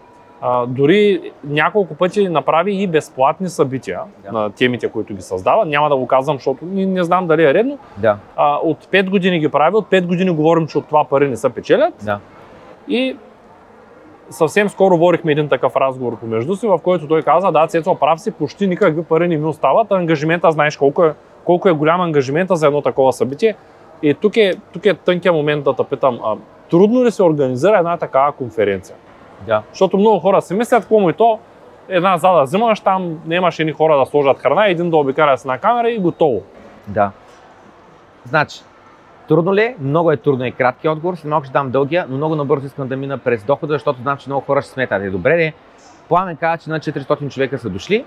[0.41, 4.31] а, дори няколко пъти направи и безплатни събития да.
[4.31, 5.65] на темите, които ги създава.
[5.65, 7.77] Няма да го казвам, защото не, не знам дали е редно.
[7.97, 8.17] Да.
[8.35, 11.37] А, от 5 години ги прави, от 5 години говорим, че от това пари не
[11.37, 11.93] се печелят.
[12.03, 12.19] Да.
[12.87, 13.17] И
[14.29, 18.21] съвсем скоро водихме един такъв разговор помежду си, в който той каза, да, Цецо, прав
[18.21, 22.55] си, почти никакви пари не ми остават, ангажимента, знаеш колко е, колко е голям ангажимента
[22.55, 23.55] за едно такова събитие.
[24.03, 26.35] И тук е, тук е тънкия момент да те питам, а,
[26.69, 28.95] трудно ли се организира една такава конференция?
[29.47, 29.61] Да.
[29.71, 31.39] Защото много хора си мислят, какво му и то,
[31.89, 35.45] една зала взимаш, там не имаш едни хора да сложат храна, един да обикаля с
[35.45, 36.41] една камера и готово.
[36.87, 37.11] Да.
[38.25, 38.61] Значи,
[39.27, 39.75] Трудно ли е?
[39.79, 41.15] Много е трудно и кратки отговор.
[41.15, 44.17] След малко ще дам дългия, но много набързо искам да мина през дохода, защото знам,
[44.17, 45.03] че много хора ще сметат.
[45.03, 45.53] Е, добре, ли?
[46.09, 48.05] Пламен каза, че на 400 човека са дошли.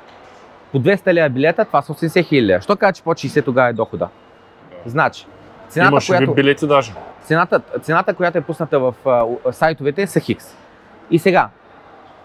[0.72, 2.62] По 200 лева билета, това са 80 хиляди.
[2.62, 4.08] Що каза, че по 60 тогава е дохода?
[4.86, 5.26] Значи,
[5.68, 6.92] цената, Имаше която, билети даже.
[7.22, 10.56] Цената, цената, която е пусната в а, сайтовете, са хикс.
[11.10, 11.48] И сега,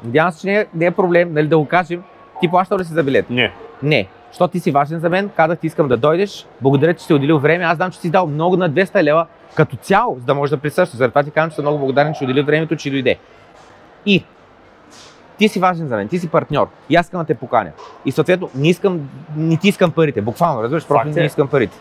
[0.04, 2.04] надявам се, че не е, не е проблем, нали, да го кажем,
[2.42, 3.30] ти плащал ли си за билет?
[3.30, 3.54] Не.
[3.84, 4.08] Не.
[4.34, 7.40] Що ти си важен за мен, казах ти искам да дойдеш, благодаря, че си отделил
[7.40, 7.64] време.
[7.64, 10.58] Аз знам, че си дал много на 200 лева като цяло, за да можеш да
[10.58, 10.98] присъстваш.
[10.98, 13.18] Заради това ти казвам, че съм много благодарен, че отдели времето, че дойде.
[14.06, 14.24] И
[15.38, 17.72] ти си важен за мен, ти си партньор и аз искам да те поканя.
[18.06, 21.26] И съответно не искам, не ти искам парите, буквално, разбираш, просто не е.
[21.26, 21.78] искам парите.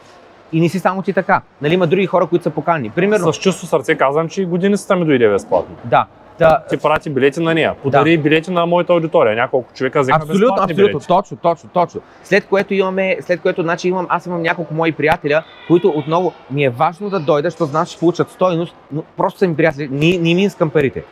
[0.52, 1.42] И не си само ти така.
[1.62, 2.90] Нали има други хора, които са покани.
[2.90, 3.32] Примерно...
[3.32, 5.76] С чувство сърце казвам, че и годиницата ми дойде безплатно.
[5.84, 6.06] Да.
[6.38, 6.62] Да.
[6.68, 7.74] Ти прати билети на нея.
[7.82, 8.22] Подари да.
[8.22, 9.36] билети на моята аудитория.
[9.36, 11.06] Няколко човека взеха абсолютно, абсолютно, билети.
[11.06, 12.00] точно, точно, точно.
[12.24, 16.64] След което имаме, след което значи имам, аз имам няколко мои приятеля, които отново ми
[16.64, 20.18] е важно да дойдат, защото знам, че получат стойност, но просто са ми приятели, не,
[20.18, 21.04] не ми искам парите.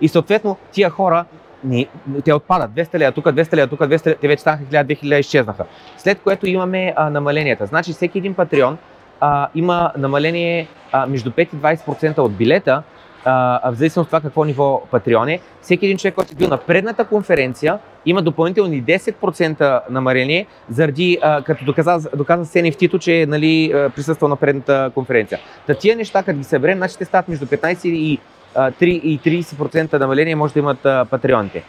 [0.00, 1.24] И съответно тия хора
[1.64, 1.88] ни,
[2.24, 2.70] те отпадат.
[2.70, 5.64] 200 лева тук, 200 лева тук, 200 лева, те вече станаха 1000, 2000 изчезнаха.
[5.98, 7.66] След което имаме а, намаленията.
[7.66, 8.78] Значи всеки един патреон
[9.20, 12.82] а, има намаление а, между 5 и 20% от билета,
[13.24, 15.40] а, в зависимост от това какво ниво Патреон е.
[15.62, 21.42] Всеки един човек, който е бил на предната конференция, има допълнителни 10% намаление, заради, а,
[21.42, 25.38] като доказа, доказа се нефтито, че е нали, присъствал на предната конференция.
[25.66, 28.18] Та тия неща, като ги съберем, значи те стават между 15 и
[28.56, 31.64] 3 и 30% намаление може да имат патреоните.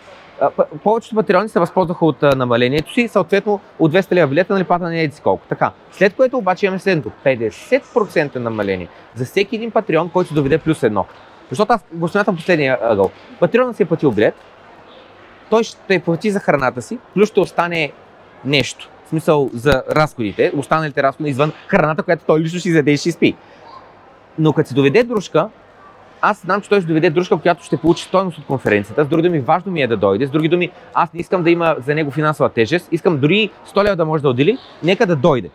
[0.83, 4.99] Повечето патреони се възползваха от намалението си, съответно от 200 лева билета нали, пада на
[4.99, 5.45] еди колко.
[5.49, 5.71] Така.
[5.91, 7.11] След което обаче имаме следното.
[7.25, 11.05] 50% намаление за всеки един патреон, който доведе плюс едно.
[11.53, 13.11] Защото аз го смятам последния ъгъл.
[13.39, 14.35] Патреонът си е платил билет,
[15.49, 17.91] той ще плати за храната си, плюс ще остане
[18.45, 18.89] нещо.
[19.05, 23.11] В смисъл за разходите, останалите разходи извън храната, която той лично ще изяде и ще
[23.11, 23.35] спи.
[24.39, 25.49] Но като се доведе дружка,
[26.21, 29.05] аз знам, че той ще доведе дружка, която ще получи стойност от конференцията.
[29.05, 30.27] С други думи, важно ми е да дойде.
[30.27, 32.87] С други думи, аз не искам да има за него финансова тежест.
[32.91, 35.49] Искам дори 100 лева да може да отдели, нека да дойде.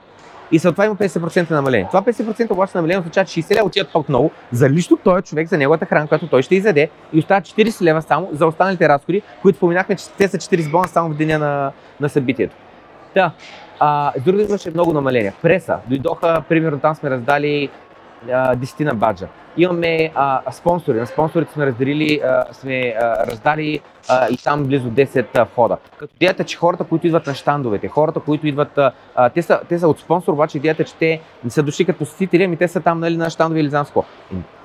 [0.52, 1.86] И след това има 50% намаление.
[1.86, 5.58] Това 50% обаче намаление означава, че 60 лева отиват отново за лично този човек, за
[5.58, 9.56] неговата храна, която той ще изяде и остават 40 лева само за останалите разходи, които
[9.56, 12.56] споменахме, че те са 40 бона само в деня на, на събитието.
[13.14, 13.32] Да.
[13.80, 15.34] А, друго имаше много намаления.
[15.42, 15.78] Преса.
[15.86, 17.70] Дойдоха, примерно там сме раздали
[18.56, 19.28] десетина баджа.
[19.56, 20.98] Имаме а, спонсори.
[20.98, 25.76] На спонсорите сме разделили, а, сме а, раздали а, и там близо 10 а, входа.
[25.98, 29.78] Като идеята, че хората, които идват на щандовете, хората, които идват, а, те, са, те
[29.78, 32.80] са от спонсор, обаче идеята, че те не са дошли като посетители, ами те са
[32.80, 33.86] там нали, на щандове или знам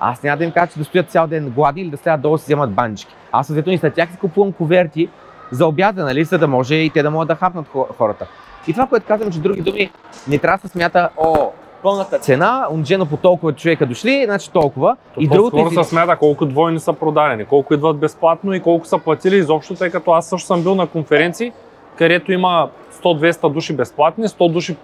[0.00, 2.38] Аз няма да им кажа, че да стоят цял ден глади или да стоят долу
[2.38, 3.14] си вземат банджики.
[3.32, 5.08] Аз съответно и след тях си купувам коверти
[5.50, 7.66] за обяда, нали, за да може и те да могат да хапнат
[7.98, 8.26] хората.
[8.68, 9.90] И това, което казвам, че други думи,
[10.28, 11.50] не трябва да се смята, о,
[11.84, 14.96] пълната цена, умножено по толкова човека дошли, значи толкова.
[15.14, 18.86] То и другото скоро се смята колко двойни са продадени, колко идват безплатно и колко
[18.86, 21.52] са платили изобщо, тъй като аз също съм бил на конференции,
[21.96, 22.68] където има
[23.02, 24.76] 100-200 души безплатни, 100 души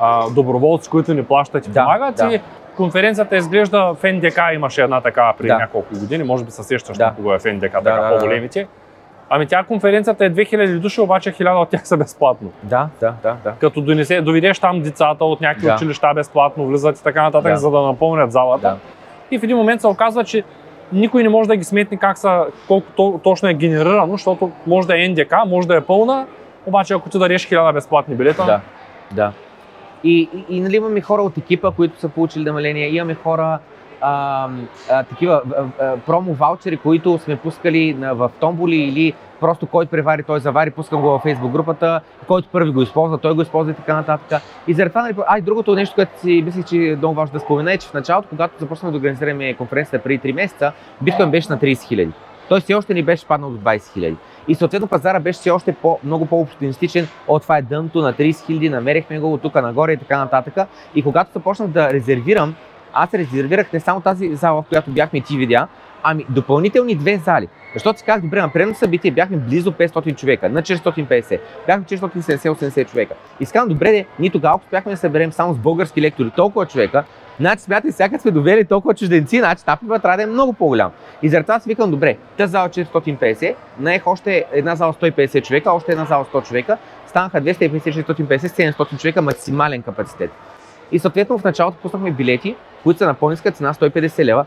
[0.00, 2.16] а, доброволци, които ни плащат и да, помагат.
[2.16, 2.34] Да.
[2.34, 2.40] И
[2.76, 5.58] конференцията изглежда в НДК, имаше една такава преди да.
[5.58, 7.12] няколко години, може би се сещаш да.
[7.16, 8.60] кога е в НДК, да, така да, по-големите.
[8.60, 8.83] Да, да.
[9.30, 12.52] Ами тя конференцията е 2000 души, обаче 1000 от тях са безплатно.
[12.62, 13.36] Да, да, да.
[13.44, 13.52] да.
[13.52, 15.74] Като донесе, доведеш там децата от някакви да.
[15.74, 17.56] училища безплатно, влизат и така нататък, да.
[17.56, 18.68] за да напълнят залата.
[18.68, 18.76] Да.
[19.30, 20.44] И в един момент се оказва, че
[20.92, 24.86] никой не може да ги сметне как са, колко то, точно е генерирано, защото може
[24.86, 26.26] да е НДК, може да е пълна,
[26.66, 28.44] обаче ако ти дадеш 1000 безплатни билета.
[28.44, 28.60] Да,
[29.12, 29.32] да.
[30.04, 33.58] И, и, и нали имаме хора от екипа, които са получили намаление, имаме хора,
[34.00, 34.48] а,
[34.90, 35.42] а, такива
[35.80, 40.70] а, промо ваучери, които сме пускали на, в томболи или просто който превари, той завари,
[40.70, 44.42] пускам го във Facebook групата, който първи го използва, той го използва и така нататък.
[44.66, 47.40] И заради това, нали, а другото нещо, което си мислих, че е много важно да
[47.40, 51.52] спомена е, че в началото, когато започнахме да организираме конференцията преди 3 месеца, биткоин беше
[51.52, 52.12] на 30 хиляди.
[52.48, 54.16] Той все още ни беше паднал до 20 хиляди.
[54.48, 57.08] И съответно пазара беше все още по, много по-оптимистичен.
[57.28, 60.68] От това е дънто на 30 хиляди, намерихме го от тук нагоре и така нататък.
[60.94, 62.54] И когато започнах да резервирам
[62.94, 65.68] аз резервирах не само тази зала, в която бяхме ти видя,
[66.02, 67.48] ами допълнителни две зали.
[67.74, 72.90] Защото си казах, добре, на предното събитие бяхме близо 500 човека, на 450, бяхме 470-80
[72.90, 73.14] човека.
[73.40, 77.04] И казвам, добре, де, ние тогава успяхме да съберем само с български лектори толкова човека,
[77.40, 80.90] Значи смятай, сега сме довели толкова чужденци, значи тапива трябва да е много по-голям.
[81.22, 85.72] И заради това си викам, добре, тази зала 450, наех още една зала 150 човека,
[85.72, 87.70] още една зала 100 човека, станаха 250,
[88.06, 90.30] 650, 700 човека максимален капацитет.
[90.92, 94.44] И съответно в началото пуснахме билети, които са на по-ниска цена 150 лева.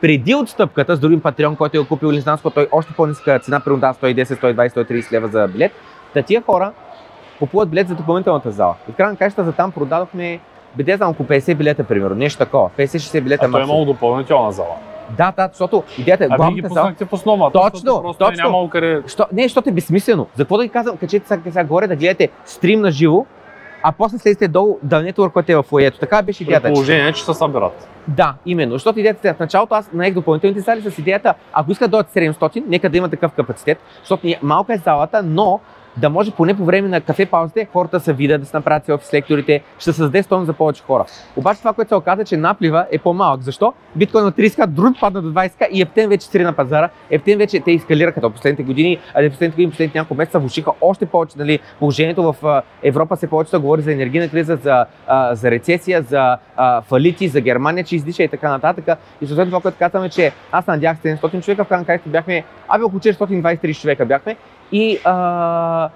[0.00, 4.24] Преди отстъпката с другим патреон, който е купил Лизнанско, той още по-ниска цена, примерно 110,
[4.24, 5.72] 120, 130 лева за билет.
[6.14, 6.72] Та тия хора
[7.38, 8.74] купуват билет за допълнителната зала.
[8.88, 10.40] И в крайна каща за там продадохме
[10.76, 12.70] Биде знам около 50 билета, примерно, нещо такова.
[12.78, 13.46] 50-60 билета.
[13.46, 14.76] А той е имало допълнителна зала.
[15.16, 17.50] Да, да, защото идеята е а главната ги пуснахте в основа.
[17.52, 18.44] Точно, просто точно.
[18.44, 19.02] Нямало къде...
[19.06, 20.26] Що, не, защото е безсмислено.
[20.34, 23.26] За какво да ви казвам, качете сега, сега горе да гледате стрим на живо,
[23.86, 25.98] а после слезете долу да нетворквате в фоето.
[25.98, 26.68] Така беше идеята.
[26.68, 27.88] Положение, че се събират.
[28.08, 28.72] Да, именно.
[28.72, 32.38] Защото идеята е в началото аз наех допълнителните зали с идеята, ако искат да дойдат
[32.38, 35.60] 700, нека да има такъв капацитет, защото малка е залата, но
[35.96, 39.06] да може поне по време на кафе паузите хората са видят да се направят селфи
[39.06, 41.04] с лекторите, ще създаде стойност за повече хора.
[41.36, 43.42] Обаче това, което се оказа, че наплива е по-малък.
[43.42, 43.72] Защо?
[43.96, 46.88] Биткоин на 30к, друг падна до 20к и Ептен вече стри на пазара.
[47.10, 50.72] Ептен вече те ескалираха в последните години, а в последните години, последните няколко месеца влушиха
[50.80, 51.38] още повече.
[51.38, 54.86] Нали, положението в Европа се повече да говори за енергийна криза, за,
[55.32, 56.38] за рецесия, за
[56.82, 58.98] фалити, за Германия, че издиша и така нататък.
[59.20, 63.00] И съответно това, което казваме, че аз надях 700 човека, в крайна бяхме, абе около
[63.00, 64.36] 423 човека бяхме
[64.72, 65.88] и, а,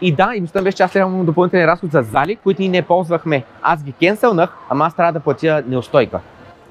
[0.00, 2.82] и да, и мисля беше, че аз имам допълнителен разход за зали, които ние не
[2.82, 3.44] ползвахме.
[3.62, 6.20] Аз ги кенселнах, ама аз трябва да платя неустойка.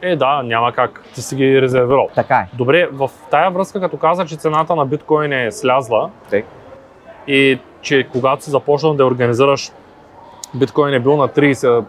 [0.01, 1.01] Е, да, няма как.
[1.13, 2.09] Ти си ги резервирал.
[2.15, 2.47] Така е.
[2.53, 6.43] Добре, в тая връзка, като каза, че цената на биткоин е слязла Тъй.
[7.27, 9.71] и че когато си започнал да организираш
[10.53, 11.83] биткоин е бил на 30,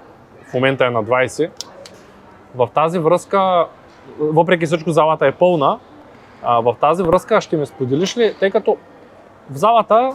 [0.50, 1.50] в момента е на 20,
[2.54, 3.66] в тази връзка,
[4.18, 5.78] въпреки всичко залата е пълна,
[6.42, 8.76] а, в тази връзка ще ми споделиш ли, тъй като
[9.52, 10.10] в залата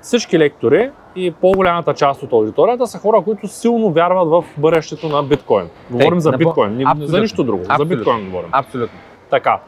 [0.00, 5.22] всички лектори и по-голямата част от аудиторията са хора, които силно вярват в бъдещето на
[5.22, 5.68] биткоин.
[5.90, 7.96] Говорим за напо- биткоин, не- за нищо друго, за Абсолютно.
[7.96, 8.48] биткоин говорим.
[8.52, 8.98] Абсолютно.
[9.30, 9.58] Така.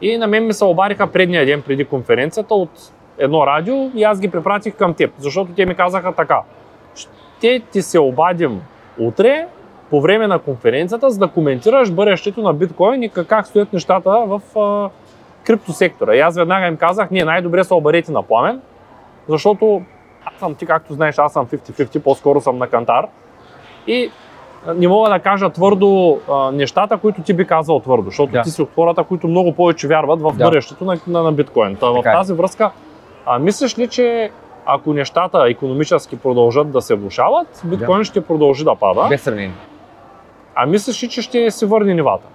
[0.00, 2.70] И на мен ми се обадиха предния ден преди конференцията от
[3.18, 6.40] едно радио и аз ги препратих към теб, защото те ми казаха така.
[6.94, 8.60] Ще ти се обадим
[8.98, 9.46] утре
[9.90, 14.40] по време на конференцията, за да коментираш бъдещето на биткоин и как- стоят нещата в
[15.46, 16.14] криптосектора.
[16.14, 18.60] И аз веднага им казах, не, най-добре се обадете на пламен,
[19.28, 19.82] защото
[20.24, 23.06] аз съм ти, както знаеш, аз съм 50-50, по-скоро съм на кантар.
[23.86, 24.10] И
[24.76, 28.42] не мога да кажа твърдо а, нещата, които ти би казал твърдо, защото Да.
[28.42, 30.44] ти си от хората, които много повече вярват в Да.
[30.44, 31.76] бъдещето на, на, на биткоин.
[31.76, 32.02] Та, в е.
[32.02, 32.70] тази връзка,
[33.26, 34.30] а, мислиш ли, че
[34.66, 39.06] ако нещата економически продължат да се влушават, биткоин ще продължи да пада?
[39.08, 39.54] Без сравнение.
[40.54, 42.26] А мислиш ли, че ще се върне нивата?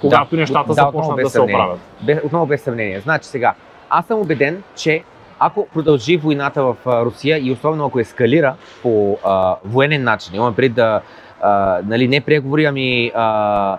[0.00, 1.78] Когато нещата да, започнат да се оправят.
[2.02, 3.00] Без, отново без сравнение.
[3.00, 3.54] Значи сега,
[3.90, 5.02] аз съм убеден, че
[5.38, 10.74] ако продължи войната в Русия и особено ако ескалира по а, военен начин, имам пред
[10.74, 11.00] да,
[11.40, 13.78] а, нали, не преговори, ами а,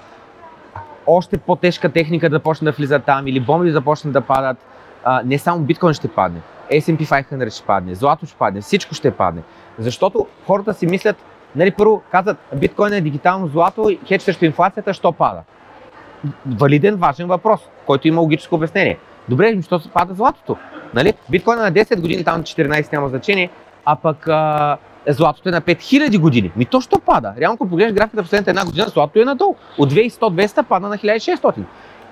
[1.07, 4.57] още по-тежка техника да почне да влиза там или бомби да започнат да падат,
[5.03, 9.11] а, не само биткоин ще падне, S&P 500 ще падне, злато ще падне, всичко ще
[9.11, 9.41] падне.
[9.79, 11.15] Защото хората си мислят,
[11.55, 15.43] нали, първо казват, биткоин е дигитално злато и хедж срещу инфлацията, що пада?
[16.45, 18.97] Валиден, важен въпрос, който има логическо обяснение.
[19.29, 20.57] Добре, защо се пада златото?
[20.93, 21.13] Нали?
[21.29, 23.49] Биткоин е на 10 години, там 14 няма значение,
[23.85, 24.77] а пък а,
[25.07, 26.51] златото е на 5000 години.
[26.55, 27.33] Ми то що пада?
[27.39, 29.55] Реално, ако погледнеш графиката последната една година, златото е надолу.
[29.77, 31.53] От 2100-200 пада на 1600.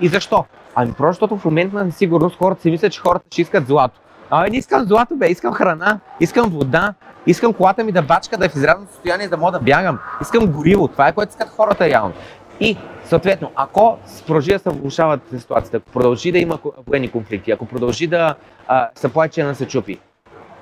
[0.02, 0.46] И защо?
[0.76, 4.00] Ами просто защото в момента на несигурност хората си мислят, че хората ще искат злато.
[4.30, 6.94] Абе, не искам злато, бе, искам храна, искам вода,
[7.26, 10.48] искам колата ми да бачка, да е в изрядно състояние, да мога да бягам, искам
[10.48, 10.88] гориво.
[10.88, 12.14] Това е което искат хората реално.
[12.60, 17.66] И съответно, ако продължи да се влушават ситуацията, ако продължи да има военни конфликти, ако
[17.66, 18.36] продължи да
[18.68, 18.90] а,
[19.38, 20.00] да се чупи,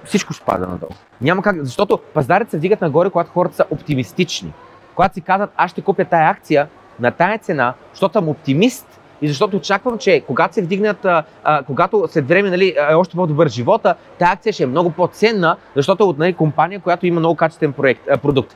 [0.06, 0.92] всичко ще пада надолу.
[1.22, 4.54] Няма как, защото пазарите се вдигат нагоре, когато хората са оптимистични.
[4.96, 6.68] Когато си казват, аз ще купя тая акция
[7.00, 11.64] на тая цена, защото съм оптимист и защото очаквам, че когато се вдигнат, а, а,
[11.64, 16.04] когато след време нали, е още по-добър живота, тая акция ще е много по-ценна, защото
[16.04, 18.56] е от нали, компания, която има много качествен проект, а, продукт.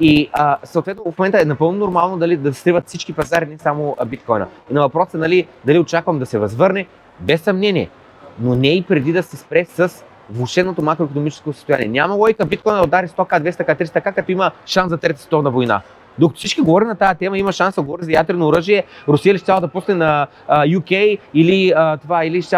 [0.00, 3.96] И а, съответно в момента е напълно нормално дали, да сриват всички пазари, не само
[4.06, 4.46] биткоина.
[4.70, 6.86] И на въпроса нали, дали очаквам да се възвърне,
[7.20, 7.90] без съмнение,
[8.40, 11.88] но не и преди да се спре с влушеното макроекономическо състояние.
[11.88, 15.80] Няма логика биткоина да удари 100к, 200к, 300к, като има шанс за трета световна война.
[16.18, 19.38] Докато всички говорят на тази тема, има шанс да говори за ядрено оръжие, Русия ли
[19.38, 22.56] ще да пусне на а, UK или а, това, или ще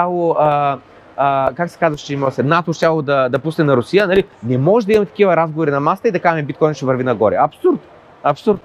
[1.17, 4.25] а, как се казва, че има се, НАТО ще да, да пусне на Русия, нали?
[4.43, 7.37] Не може да имаме такива разговори на масата и да кажем биткоин ще върви нагоре.
[7.41, 7.81] Абсурд.
[8.23, 8.61] Абсурд.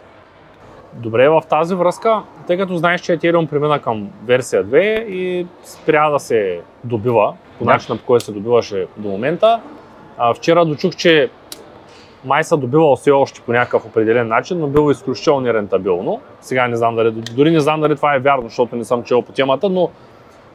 [0.94, 6.10] Добре, в тази връзка, тъй като знаеш, че Ethereum премина към версия 2 и спря
[6.10, 7.72] да се добива, по Да.
[7.72, 9.60] начина по който се добиваше до момента.
[10.18, 11.30] А, вчера дочух, че
[12.26, 16.22] май се добивал все още по някакъв определен начин, но било изключително нерентабилно.
[16.42, 19.22] Сега не знам дали, дори не знам дали това е вярно, защото не съм чел
[19.22, 19.90] по темата, но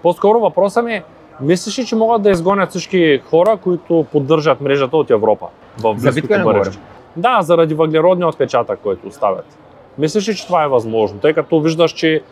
[0.02, 1.02] по-скоро въпросът ми е,
[1.40, 5.46] мислиш ли, че могат да изгонят всички хора, които поддържат мрежата от Европа
[5.78, 6.78] в близкото бъдеще?
[7.16, 9.58] Да, заради въглеродния отпечатък, който оставят.
[9.98, 11.18] Мислиш ли, че това е възможно?
[11.18, 12.22] Тъй като виждаш, че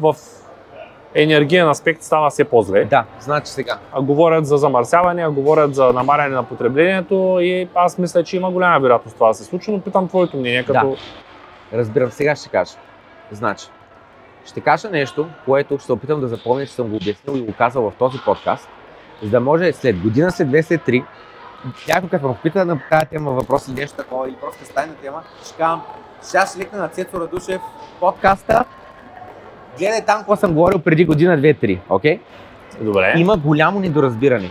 [0.00, 0.16] в
[1.14, 2.84] енергиен аспект става все по-зле.
[2.84, 3.78] Да, значи сега.
[3.92, 8.50] А говорят за замърсяване, а говорят за намаляне на потреблението и аз мисля, че има
[8.50, 10.96] голяма вероятност това да се случи, но питам твоето мнение като...
[11.72, 12.72] Разбирам, сега ще кажа.
[13.32, 13.66] Значи,
[14.46, 17.52] ще кажа нещо, което ще се опитам да запомня, че съм го обяснил и го
[17.52, 18.68] казал в този подкаст,
[19.22, 21.04] за да може след година, след две, след три,
[21.88, 25.22] някой като ме попита на тази тема въпрос или нещо такова, или просто стане тема,
[25.44, 25.82] ще казвам,
[26.20, 27.60] сега ще ликна на Цецо Радушев
[28.00, 28.64] подкаста,
[29.78, 32.20] гледай там какво съм говорил преди година, две, три, окей?
[32.80, 33.14] Добре.
[33.16, 34.50] Има голямо недоразбиране,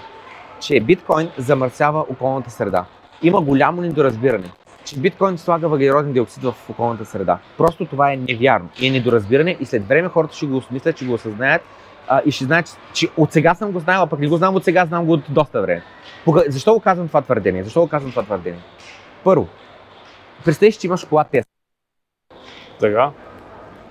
[0.59, 2.85] че биткоин замърсява околната среда.
[3.21, 4.51] Има голямо недоразбиране,
[4.85, 7.39] че биткоин слага въглероден диоксид в околната среда.
[7.57, 11.05] Просто това е невярно и е недоразбиране и след време хората ще го осмислят, ще
[11.05, 11.61] го осъзнаят
[12.07, 14.55] а, и ще знаят, че от сега съм го знаел, а пък не го знам
[14.55, 15.83] от сега, знам го от доста време.
[16.47, 17.63] Защо го казвам това твърдение?
[17.63, 18.61] Защо го казвам това твърдение?
[19.23, 19.47] Първо,
[20.45, 21.51] представи си, че имаш кола Тесла.
[22.79, 23.11] Така.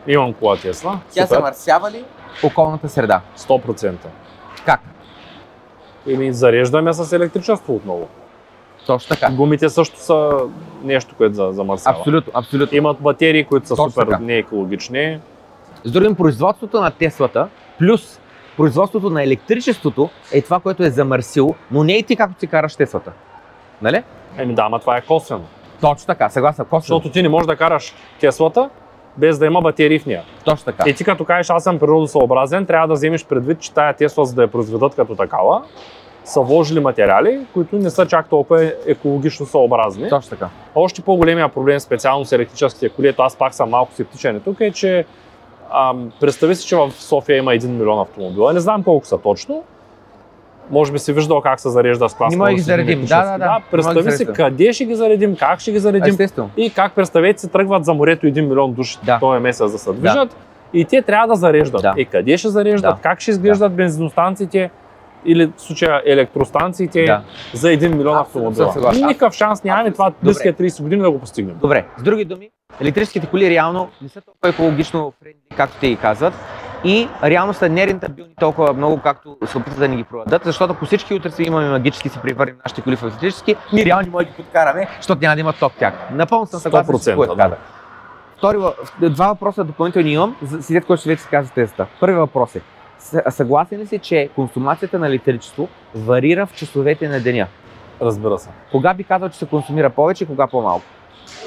[0.07, 1.01] Имам кола Тесла.
[1.11, 1.37] Тя Супер.
[1.37, 2.05] замърсява ли
[2.45, 3.21] околната среда?
[3.39, 3.97] 100%.
[4.67, 4.81] Как?
[6.09, 8.09] Еми, зареждаме с електричество отново.
[8.87, 9.33] Точно така.
[9.33, 10.31] Гумите също са
[10.83, 11.97] нещо, което за- замърсява.
[11.99, 12.79] Абсолютно, абсолютно.
[12.79, 14.19] Имат батерии, които са Точно супер така.
[14.19, 15.19] неекологични.
[15.85, 18.21] С другим, производството на Теслата плюс
[18.57, 22.77] производството на електричеството е това, което е замърсило, но не и ти както си караш
[22.77, 23.13] Теслата.
[23.83, 24.03] Нали?
[24.39, 25.45] Еми да, ама това е косвено.
[25.81, 26.65] Точно така, съгласен.
[26.65, 26.97] Косвено.
[26.99, 28.71] Защото ти не можеш да караш Теслата
[29.17, 30.23] без да има батерии в нея.
[30.45, 30.91] Точно така.
[30.91, 34.35] И ти като кажеш аз съм природосъобразен, трябва да вземеш предвид, че тая Тесла, за
[34.35, 35.63] да я произведат като такава,
[36.25, 40.09] са вложили материали, които не са чак толкова екологично съобразни.
[40.09, 40.49] Точно така.
[40.75, 44.71] Още по-големия проблем специално с електрическите коли, ето аз пак съм малко скептичен тук, е,
[44.71, 45.05] че
[45.73, 48.53] ам, представи си, че в София има 1 милион автомобила.
[48.53, 49.63] Не знам колко са точно.
[50.71, 52.31] Може би си виждал как се зарежда с клас.
[52.33, 53.05] Не може да ги заредим.
[53.05, 53.61] Да, да, да.
[53.71, 56.51] Представи Не може си да къде ще ги заредим, как ще ги заредим Естествено.
[56.57, 59.19] и как представете си тръгват за морето 1 милион души Да.
[59.21, 60.37] този месец да се движат
[60.73, 61.83] и те трябва да зареждат.
[61.83, 61.95] Да.
[61.97, 63.03] И къде ще зареждат, Да.
[63.03, 64.71] как ще изглеждат бензиностанциите
[65.25, 67.23] или в случая електростанциите Да.
[67.53, 68.73] за 1 милион Абсолютно автомобила.
[68.73, 69.07] съгласен.
[69.07, 71.57] Никакъв шанс нямаме това близкия 30 години да го постигнем.
[71.57, 72.51] Добре, с други думи,
[72.81, 76.35] електрическите коли реално не са толкова екологично френдли, както те ги казват.
[76.85, 80.85] И реално са нерентабилни толкова много, както се опитват да ни ги продадат, защото ако
[80.85, 84.33] всички утре имаме магически си превърнем нашите коли в електрически, ние реално не можем да
[84.33, 85.95] ги подкараме, защото няма да има ток тях.
[86.13, 87.57] Напълно съм съгласен с 100%, което да.
[88.39, 88.57] Втори,
[89.01, 91.87] два въпроса допълнителни имам, след което ще вече си каза тезата.
[92.01, 92.61] Първи въпрос е,
[93.31, 97.47] съгласен ли си, че консумацията на електричество варира в часовете на деня?
[98.03, 98.49] Разбира се.
[98.71, 100.85] Кога би казал, че се консумира повече, кога по-малко?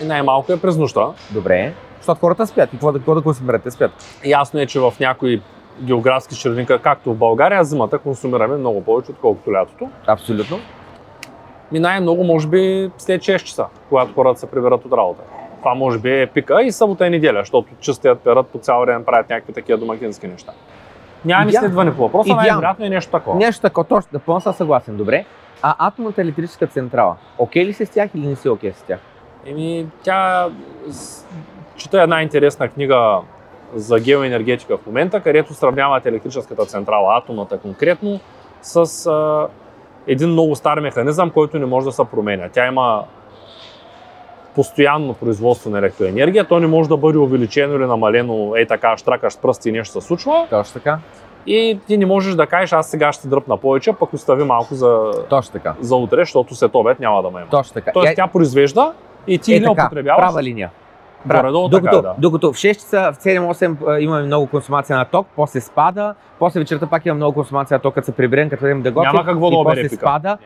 [0.04, 1.08] И най-малко е през нощта.
[1.32, 1.74] Добре.
[1.98, 2.70] Защото хората спят.
[2.70, 3.64] И какво да, какво да консумират?
[3.64, 3.92] Те спят.
[4.26, 5.42] Ясно е, че в някои
[5.82, 9.90] географски черника, както в България, зимата консумираме много повече, отколкото лятото.
[10.08, 10.60] Абсолютно.
[11.72, 15.22] И най-много, може би, след 6 часа, когато хората се приберат от работа.
[15.60, 19.04] Това може би е пика и събота и неделя, защото чистят, перат по цял ден,
[19.06, 20.52] правят някакви такива домакински неща.
[21.28, 23.38] Нямам изследване по въпроса, най-вероятно е нещо такова.
[23.38, 24.98] Нещо такова, точно, напълно съм съгласен.
[24.98, 25.26] Добре.
[25.62, 29.00] А атомната електрическа централа, окей ли си с тях или не си окей с тях?
[29.46, 30.50] Еми, тя...
[31.76, 33.20] Чета една интересна книга
[33.76, 38.20] за геоенергетика в момента, където сравняват електрическата централа, атомната конкретно,
[38.62, 39.48] с а,
[40.08, 42.50] един много стар механизъм, който не може да се променя.
[42.50, 43.04] Тя има
[44.58, 49.34] постоянно производство на електроенергия, то не може да бъде увеличено или намалено, ей така, штракаш
[49.34, 50.48] с пръсти и нещо се случва.
[50.50, 51.00] Точно така.
[51.48, 55.12] И ти не можеш да кажеш, аз сега ще дръпна повече, пък остави малко за,
[55.30, 55.74] Точно така.
[55.80, 57.50] за утре, защото след обед няма да ме има.
[57.50, 57.92] Точно така.
[57.92, 58.94] Тоест И- тя произвежда
[59.28, 60.22] и ти е не така, употребяваш.
[60.22, 60.72] права линия.
[61.26, 62.16] Горе-долу докато, така е, да.
[62.18, 66.60] докато в 6 часа, в 7-8 а, имаме много консумация на ток, после спада, после
[66.60, 69.12] вечерта пак има много консумация на ток, като се приберем, като идем да готвим.
[69.12, 70.02] Няма какво да обере после пика.
[70.02, 70.38] спада.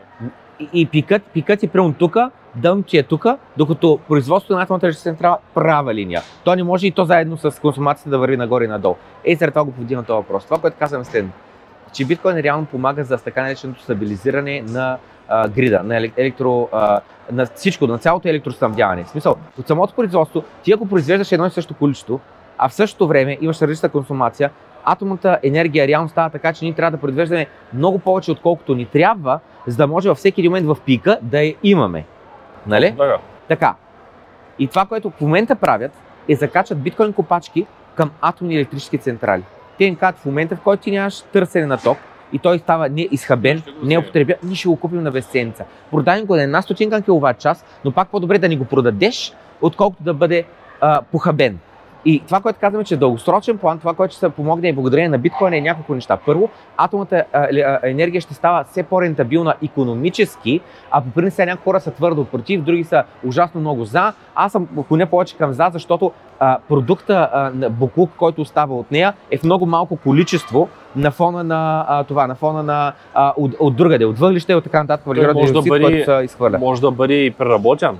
[0.74, 2.18] И пикът, пикът е прямо тук,
[2.88, 3.26] ти е тук,
[3.58, 6.22] докато производството на атомната централа права линия.
[6.44, 8.96] То не може и то заедно с консумацията да върви нагоре и надолу.
[9.24, 10.46] Ей, заради това го повдигна този въпрос.
[10.46, 11.32] Това, което казвам е следно.
[11.94, 14.98] Че биткоин реално помага за така нареченото стабилизиране на
[15.28, 17.02] а, грида, на елек- електро, а,
[17.32, 19.04] на всичко, на цялото електроснабдяване.
[19.04, 22.20] В смисъл, от самото производство, ти ако произвеждаш едно и също количество,
[22.58, 24.50] а в същото време имаш различна консумация,
[24.84, 29.40] атомната енергия реално става така, че ние трябва да произвеждаме много повече, отколкото ни трябва,
[29.68, 32.06] за да може във всеки един момент в пика да я имаме.
[32.68, 32.96] Нали?
[32.98, 33.18] Така.
[33.48, 33.76] Така.
[34.60, 35.92] И това, което в момента правят,
[36.30, 37.66] е закачат биткоин копачки
[37.96, 39.44] към атомни електрически централи.
[39.78, 41.98] Те им казват в момента, в който ти нямаш търсене на ток
[42.34, 45.66] и той става неизхабен, го не употребя, ние ще го купим на безценица.
[45.92, 50.04] Продай го на една стотинка киловатт час, но пак по-добре да ни го продадеш, отколкото
[50.04, 50.44] да бъде
[50.82, 51.60] а, похабен.
[52.06, 55.10] И това, което казваме, че в дългосрочен план, това, което ще се помогне и благодарение
[55.10, 56.18] на биткоина е няколко неща.
[56.26, 57.48] Първо, атомната а,
[57.84, 62.84] енергия ще става все по-рентабилна економически, а по принцип някои хора са твърдо против, други
[62.84, 64.14] са ужасно много за.
[64.36, 68.92] Аз съм поне повече към за, защото а, продукта а, на буклук, който остава от
[68.92, 73.34] нея, е в много малко количество на фона на а, това, на фона на а,
[73.38, 76.26] от, от другаде, от въглища и от така нататък, въглероден да диоксид, бъде- който се
[76.26, 76.58] изхвърля.
[76.60, 77.98] Може да бъде и преработен.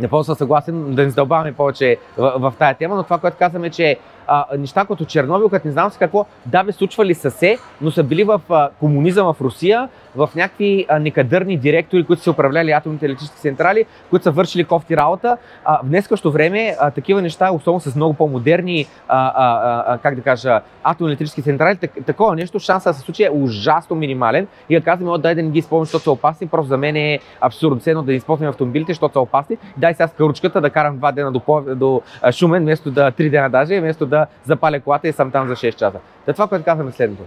[0.00, 0.94] Напълно съм съгласен.
[0.94, 3.98] Да не задълбаваме повече в, в тая тема, но това, което казваме, че
[4.30, 7.90] а, неща като Чернобил, като не знам си какво, да бе случвали са се, но
[7.90, 12.70] са били в а, комунизъм в Русия, в някакви а, некадърни директори, които са управляли
[12.70, 15.36] атомните електрически централи, които са вършили кофти работа.
[15.64, 20.14] А, в днескащо време а, такива неща, особено с много по-модерни, а, а, а, как
[20.14, 24.46] да кажа, атомни електрически централи, так, такова нещо, шанса да се случи е ужасно минимален.
[24.68, 26.96] И да казваме, от дай да не ги използваме, защото са опасни, просто за мен
[26.96, 29.56] е абсурдно ценно да не използваме автомобилите, защото са опасни.
[29.76, 33.30] Дай сега с каручката да карам два дена до, до а, Шумен, вместо да три
[33.30, 35.98] дена даже, вместо да запаля колата и съм там за 6 часа.
[36.26, 37.22] Та това, което казваме е следното.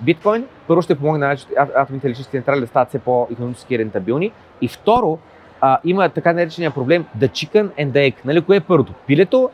[0.00, 1.36] Биткоин първо ще помогне на
[1.76, 4.32] атомните електрически централи да стават все по-економически рентабилни.
[4.60, 5.18] И второ,
[5.60, 8.14] а, има така наречения проблем the chicken and the egg.
[8.24, 8.92] Нали, кое е първото?
[9.06, 9.50] Пилето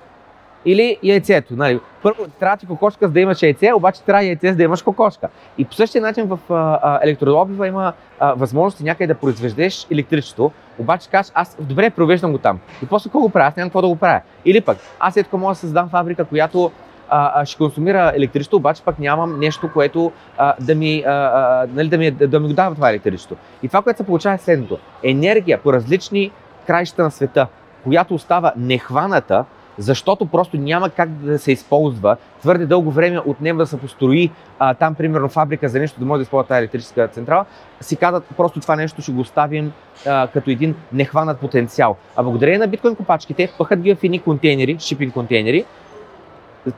[0.64, 1.56] или яйцето?
[1.56, 1.80] Нали?
[2.02, 5.28] Първо, трябва ти кокошка, за да имаш яйце, обаче трябва яйце, за да имаш кокошка.
[5.58, 10.52] И по същия начин в а, а, електродобива има а, възможности някъде да произвеждеш електричество,
[10.78, 12.60] обаче кажеш, аз добре провеждам го там.
[12.82, 13.48] И после какво го правя?
[13.48, 14.20] Аз нямам какво да го правя.
[14.44, 16.70] Или пък, аз ето мога да създам фабрика, която
[17.08, 21.98] а, ще консумира електричество, обаче пък нямам нещо, което а, да, ми, а, нали, да,
[21.98, 23.36] ми, да ми го дава това електричество.
[23.62, 24.78] И това, което се получава е следното.
[25.02, 26.30] Енергия по различни
[26.66, 27.46] краища на света,
[27.84, 29.44] която остава нехваната,
[29.78, 32.16] защото просто няма как да се използва.
[32.40, 36.18] Твърде дълго време отнема да се построи а, там, примерно, фабрика за нещо, да може
[36.18, 37.44] да използва тази електрическа централа,
[37.80, 39.72] си казват, просто това нещо ще го оставим
[40.06, 41.96] а, като един нехванат потенциал.
[42.16, 45.64] А благодарение на биткоин копачките, пъхат ги в едни контейнери, шипинг контейнери,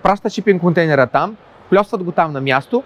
[0.02, 1.36] пращат шипинг контейнера там,
[1.70, 2.82] плесват го там на място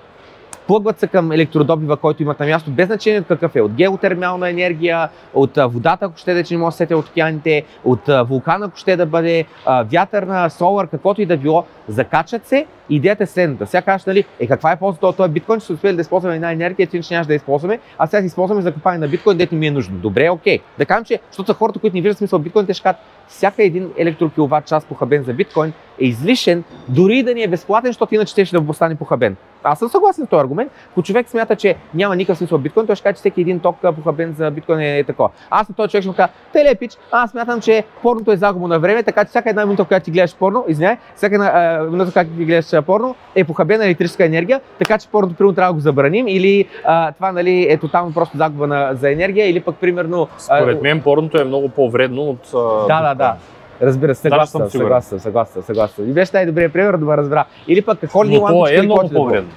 [0.67, 3.61] плъгват се към електродобива, който имат на място, без значение от какъв е.
[3.61, 7.65] От геотермална енергия, от водата, ако ще да че не може да сете от океаните,
[7.85, 9.45] от вулкана, ако ще да бъде,
[9.93, 11.65] вятърна, солар, каквото и да било.
[11.89, 12.67] Закачат се.
[12.91, 13.67] Идеята е следната.
[13.67, 16.53] Сега кажеш, нали, е каква е ползата от този биткоин, ще успели да използваме една
[16.53, 19.67] енергия, че нямаш да използваме, а сега си използваме за купане на биткоин, дето ми
[19.67, 19.97] е нужно.
[19.97, 20.59] Добре, окей.
[20.79, 23.91] Да кажем, че, защото хората, които не виждат смисъл биткоин, те ще кажат, всяка един
[23.99, 28.45] електрокиловатт час похабен за биткоин е излишен, дори да ни е безплатен, защото иначе ще,
[28.45, 29.37] ще да остане похабен.
[29.63, 30.73] Аз съм съгласен с този аргумент.
[30.91, 33.77] Ако човек смята, че няма никакъв смисъл биткоин, той ще каже, че всеки един ток
[33.97, 35.31] похабен за биткоин е, е такова.
[35.51, 38.79] Аз на този човек ще му кажа, телепич, аз смятам, че порното е загуба на
[38.79, 42.31] време, така че всяка една минута, когато ти гледаш порно, извиняй, всяка една минута, когато
[42.31, 46.29] ти гледаш порно, е похабена електрическа енергия, така че порното примерно трябва да го забраним
[46.29, 50.29] или а, това нали, е тотално просто загуба на, за енергия или пък примерно...
[50.39, 52.51] Според мен порното е много по-вредно от...
[52.89, 53.35] Да, да, да.
[53.83, 56.11] Разбира се, съгласен съм, съгласен, съгласен, съгласен.
[56.11, 57.45] И беше най-добрият пример да ме разбра.
[57.69, 59.51] Или пък какво ли Но това е много по-вредно.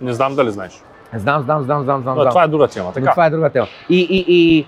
[0.00, 0.82] Не знам дали знаеш.
[1.14, 2.16] Знам, знам, знам, знам, знам.
[2.18, 2.92] Но, това е друга тема.
[2.92, 3.06] Така.
[3.06, 3.66] Но това е друга тема.
[3.90, 4.66] И, и, и...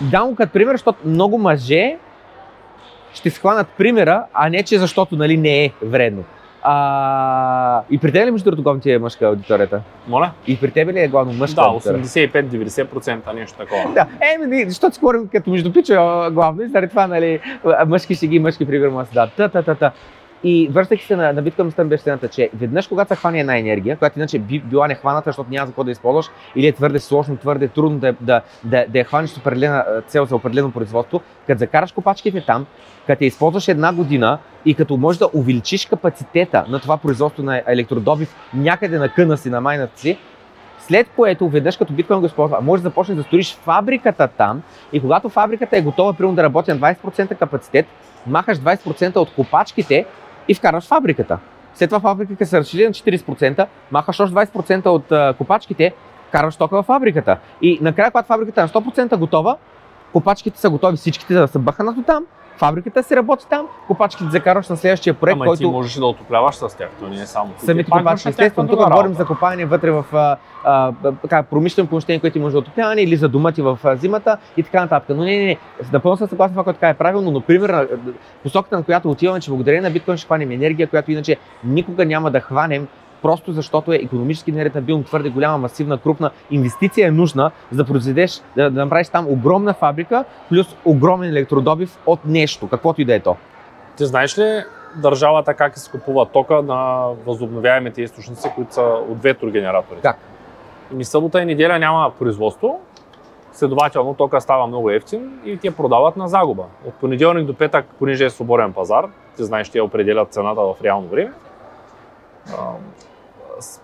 [0.00, 1.96] Дам като пример, защото много мъже
[3.14, 6.24] ще схванат примера, а не че защото нали, не е вредно.
[6.64, 9.82] А, и при теб ли между другото главно ти е мъжка аудиторията?
[10.08, 10.30] Моля?
[10.46, 13.94] И при теб ли е главно мъжка Да, 85-90% нещо такова.
[13.94, 14.06] да,
[14.60, 17.40] е, защото спорим като между пича главно и заради това, нали,
[17.86, 19.26] мъжки си ги, мъжки примерно да.
[19.36, 19.92] Та, та, та, та.
[20.44, 23.58] И връщайки се на, на биткоин стън беше следната, че веднъж когато се хване една
[23.58, 26.98] енергия, която иначе би била нехваната, защото няма за какво да използваш, или е твърде
[26.98, 31.20] сложно, твърде трудно да, да, да, да я хванеш с определена цел за определено производство,
[31.46, 32.66] като закараш копачките там,
[33.06, 37.62] като я използваш една година и като можеш да увеличиш капацитета на това производство на
[37.66, 40.18] електродобив някъде на къна си, на майната си,
[40.78, 44.62] след което, веднъж като биткоин го използва, може да започнеш да строиш фабриката там
[44.92, 47.86] и когато фабриката е готова, примерно да работи на 20% капацитет,
[48.26, 50.06] махаш 20% от копачките
[50.48, 51.38] и вкарваш фабриката.
[51.74, 55.92] След това фабриката се разшири на 40%, махаш още 20% от копачките,
[56.32, 57.38] караш тока във фабриката.
[57.62, 59.56] И накрая, когато фабриката е на 100% готова,
[60.12, 62.26] копачките са готови всичките да са бъхнат там
[62.62, 65.58] фабриката си работи там, копачките закарваш на следващия проект, Ама който...
[65.58, 68.68] ти можеш да отопляваш с тях, то не е само Самите копачки, естествено.
[68.68, 70.36] Тук говорим за копане вътре в а,
[71.30, 74.62] а, промишлено помещение, което ти може да отопляване или за дома ти в зимата и
[74.62, 75.16] така нататък.
[75.16, 75.56] Но не, не, не.
[75.92, 77.88] Напълно съм съгласен това, което така е правилно, но пример,
[78.42, 82.30] посоката на която отиваме, че благодарение на биткоин ще хванем енергия, която иначе никога няма
[82.30, 82.88] да хванем
[83.22, 88.42] просто защото е економически неретабилно, твърде голяма, масивна, крупна инвестиция е нужна, за да произведеш,
[88.56, 93.20] да, да направиш там огромна фабрика, плюс огромен електродобив от нещо, каквото и да е
[93.20, 93.36] то.
[93.96, 94.62] Ти знаеш ли
[94.96, 99.98] държавата как изкупува тока на възобновяемите източници, които са от ветрогенератори?
[100.02, 100.18] Как?
[100.92, 102.80] Ми събота и неделя няма производство,
[103.52, 106.64] следователно тока става много ефтин и те продават на загуба.
[106.86, 109.04] От понеделник до петък, понеже е свободен пазар,
[109.36, 111.32] ти знаеш, те определят цената в реално време,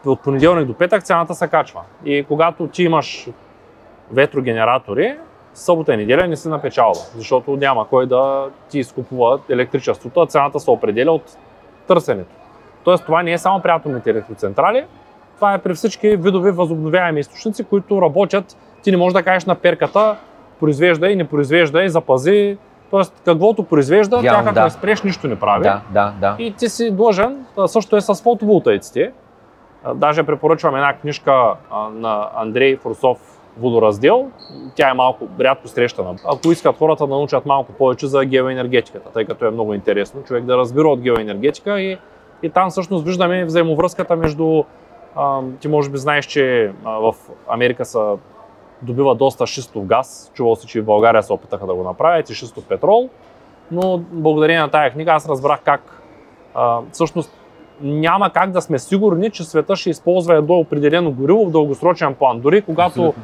[0.06, 1.80] от понеделник до петък цената се качва.
[2.04, 3.28] И когато ти имаш
[4.12, 5.16] ветрогенератори,
[5.54, 10.60] събота и неделя не си напечалва, защото няма кой да ти изкупува електричеството, а цената
[10.60, 11.36] се определя от
[11.86, 12.34] търсенето.
[12.84, 14.84] Тоест това не е само при атомните електроцентрали,
[15.34, 18.56] това е при всички видове възобновяеми източници, които работят.
[18.82, 20.16] Ти не можеш да кажеш на перката,
[20.60, 22.58] произвежда и не произвежда и запази.
[22.90, 24.70] Тоест, каквото произвежда, тя как да.
[24.70, 25.62] спреш, нищо не прави.
[25.62, 26.36] Да, да, да.
[26.38, 29.12] И ти си длъжен, също е с фотоволтаиците.
[29.94, 31.54] Даже препоръчвам една книжка
[31.92, 33.18] на Андрей Фурсов
[33.58, 34.30] Водораздел.
[34.74, 36.14] Тя е малко рядко срещана.
[36.24, 40.44] Ако искат хората да научат малко повече за геоенергетиката, тъй като е много интересно човек
[40.44, 41.98] да разбира от геоенергетика и,
[42.42, 44.64] и там всъщност виждаме взаимовръзката между
[45.60, 47.14] ти може би знаеш, че в
[47.48, 48.16] Америка са
[48.82, 50.30] добива доста шистов газ.
[50.34, 53.08] Чувал си, че в България се опитаха да го направят и шистов петрол.
[53.70, 56.02] Но благодарение на тая книга аз разбрах как
[56.54, 57.32] а, всъщност
[57.80, 62.40] няма как да сме сигурни, че света ще използва едно определено гориво в дългосрочен план.
[62.40, 63.14] Дори когато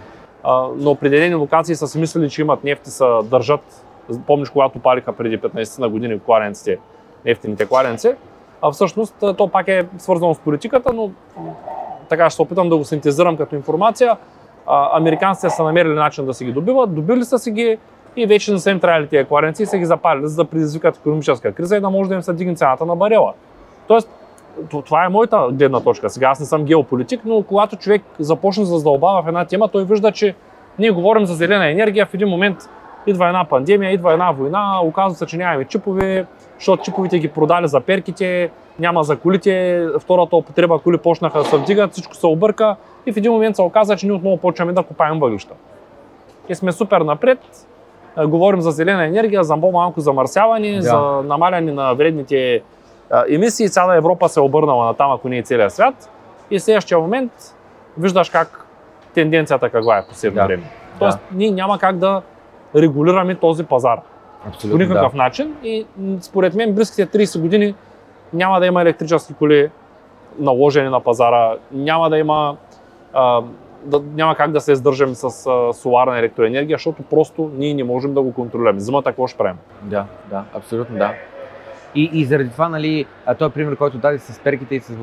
[0.45, 3.85] а, на определени локации са си мислили, че имат нефти, са държат.
[4.27, 6.79] Помниш, когато палиха преди 15 на години кладенците,
[7.25, 8.15] нефтените кладенци.
[8.63, 11.11] А всъщност то пак е свързано с политиката, но
[12.09, 14.17] така ще се опитам да го синтезирам като информация.
[14.67, 17.79] А, американците са намерили начин да си ги добиват, добили са си ги
[18.17, 20.97] и вече не са им трябвали тия кладенци и са ги запалили, за да предизвикат
[20.97, 23.33] економическа криза и да може да им се дигне цената на барела.
[23.89, 24.11] Тоест,
[24.71, 26.11] това е моята гледна точка.
[26.11, 29.85] Сега аз не съм геополитик, но когато човек започне да задълбава в една тема, той
[29.85, 30.35] вижда, че
[30.79, 32.59] ние говорим за зелена енергия, в един момент
[33.07, 36.27] идва една пандемия, идва една война, оказва се, че нямаме чипове,
[36.59, 41.57] защото чиповете ги продали за перките, няма за колите, втората употреба коли почнаха да се
[41.57, 42.77] вдигат, всичко се обърка
[43.07, 45.55] и в един момент се оказа, че ние отново почваме да купаем въглища.
[46.49, 47.39] И сме супер напред,
[48.27, 50.83] говорим за зелена енергия, за по-малко замърсяване, да.
[50.83, 52.63] за намаляне на вредните
[53.29, 53.69] емисии.
[53.69, 56.11] Цяла Европа се е обърнала на там, ако не е целият свят.
[56.51, 57.33] И в следващия момент
[57.99, 58.67] виждаш как
[59.15, 60.47] тенденцията каква е последно да.
[60.47, 60.63] време.
[60.99, 61.37] Тоест, да.
[61.37, 62.23] ние няма как да
[62.77, 64.01] регулираме този пазар.
[64.49, 65.19] Абсолютно, по никакъв да.
[65.19, 65.57] начин.
[65.63, 65.87] И
[66.21, 67.75] според мен, близките 30 години
[68.33, 69.71] няма да има електрически коли
[70.39, 72.57] наложени на пазара, няма да има
[73.13, 73.43] а,
[73.85, 78.15] да, няма как да се издържаме с а, соларна електроенергия, защото просто ние не можем
[78.15, 78.81] да го контролираме.
[78.81, 79.57] Зимата какво ще правим?
[79.83, 81.15] Да, да, абсолютно да.
[81.95, 83.07] И, и заради това, нали,
[83.39, 84.97] този пример, който даде с перките и с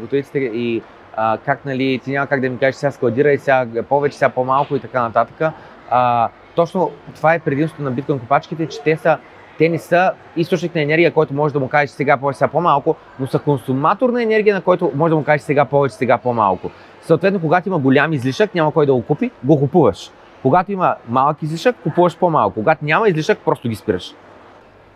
[0.00, 0.82] бутовиците и
[1.16, 4.28] а, как, нали, ти няма как да ми кажеш сега складира и сега повече, сега
[4.28, 5.52] по-малко и така нататък.
[5.90, 9.18] А, точно това е предимството на биткоин копачките, че те са
[9.58, 12.96] те не са източник на енергия, който може да му кажеш сега повече, сега по-малко,
[13.18, 16.70] но са консуматор на енергия, на който може да му кажеш сега повече, сега по-малко.
[17.02, 20.10] Съответно, когато има голям излишък, няма кой да го купи, го купуваш.
[20.42, 22.54] Когато има малък излишък, купуваш по-малко.
[22.54, 24.14] Когато няма излишък, просто ги спираш.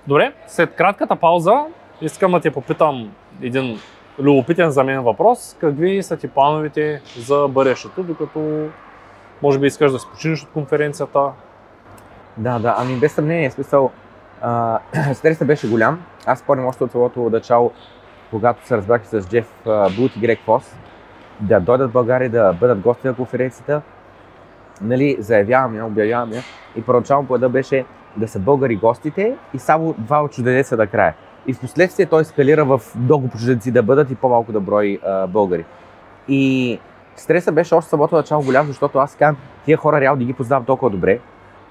[0.07, 1.65] Добре, след кратката пауза
[2.01, 3.79] искам да те попитам един
[4.19, 5.57] любопитен за мен въпрос.
[5.61, 8.69] Какви са ти плановете за бъдещето, докато
[9.43, 11.21] може би искаш да се починеш от конференцията?
[12.37, 13.91] Да, да, ами без съмнение, смисъл,
[15.15, 16.05] стресът беше голям.
[16.27, 17.73] Аз спомням още от самото начало,
[18.31, 19.53] когато се разбрах с Джеф
[19.97, 20.77] Бут и Грег Фос,
[21.41, 23.83] да дойдат в България, да бъдат гости на конференцията.
[24.81, 26.43] Нали, заявявам я, обявявам я.
[26.77, 27.85] И първоначално плана беше
[28.17, 31.15] да са българи гостите и само два от чужденеца да края.
[31.47, 35.27] И в последствие той скалира в много чужденци да бъдат и по-малко да брои а,
[35.27, 35.65] българи.
[36.29, 36.79] И
[37.17, 40.65] стреса беше още самото начало голям, защото аз казвам, тия хора реално не ги познавам
[40.65, 41.19] толкова добре.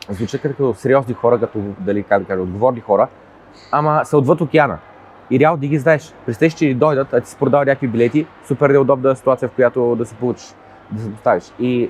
[0.10, 3.08] Звучат като сериозни хора, като дали, как да кажа, отговорни хора,
[3.72, 4.78] ама са отвъд океана.
[5.32, 6.14] И реално да ги знаеш.
[6.26, 10.06] Представиш, че дойдат, а ти си продал някакви билети, супер неудобна ситуация, в която да
[10.06, 10.56] се получиш,
[10.92, 11.44] да се поставиш.
[11.60, 11.90] И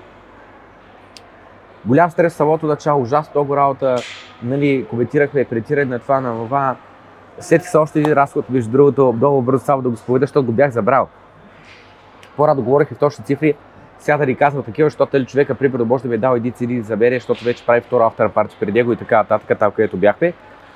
[1.85, 3.95] голям стрес в самото начало, ужасно много работа,
[4.43, 6.75] нали, коментирахме, кредитиране на това, на това.
[7.39, 10.51] Сетих се още един разход, между другото, много бързо само да го споведа, защото го
[10.51, 11.07] бях забрал.
[12.37, 13.55] По-рано говорих и в точни цифри,
[13.99, 16.51] сега да ни казва такива, защото нали, човека, примерно, може да ми е дал един
[16.51, 19.71] CD да забере, защото вече прави втора автор парти преди него и така нататък, там
[19.71, 20.33] където бяхме.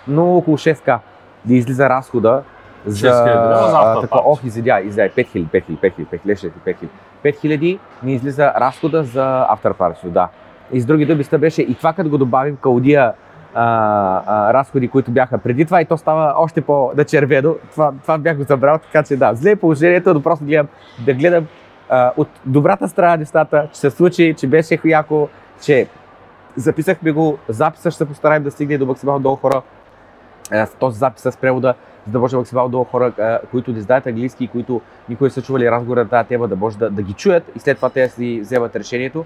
[0.07, 0.99] Но около 6к
[1.45, 2.43] да излиза разхода
[2.85, 6.87] за, за така, ох, изядя, изядя, 5000, 5000, 5000, 5000, 5000,
[7.23, 10.29] 5000 ми излиза разхода за After Party, да.
[10.71, 12.57] И с други думи, беше и това, като го добавим
[13.53, 17.55] а, а, разходи, които бяха преди това и то става още по-начервено.
[17.71, 20.67] Това, това бях го забрал, така че да, зле е положението, но просто гледам,
[21.05, 21.47] да гледам
[21.89, 25.27] а, от добрата страна нещата, че се случи, че беше яко,
[25.61, 25.87] че
[26.55, 29.61] записахме го, записа ще се постараем да стигне до максимално много хора.
[30.51, 31.73] С този запис с превода,
[32.05, 36.03] за да може максимално много хора, които не знаят английски, които никой са чували разговора
[36.03, 38.75] на тази тема, да може да, да ги чуят и след това те си вземат
[38.75, 39.25] решението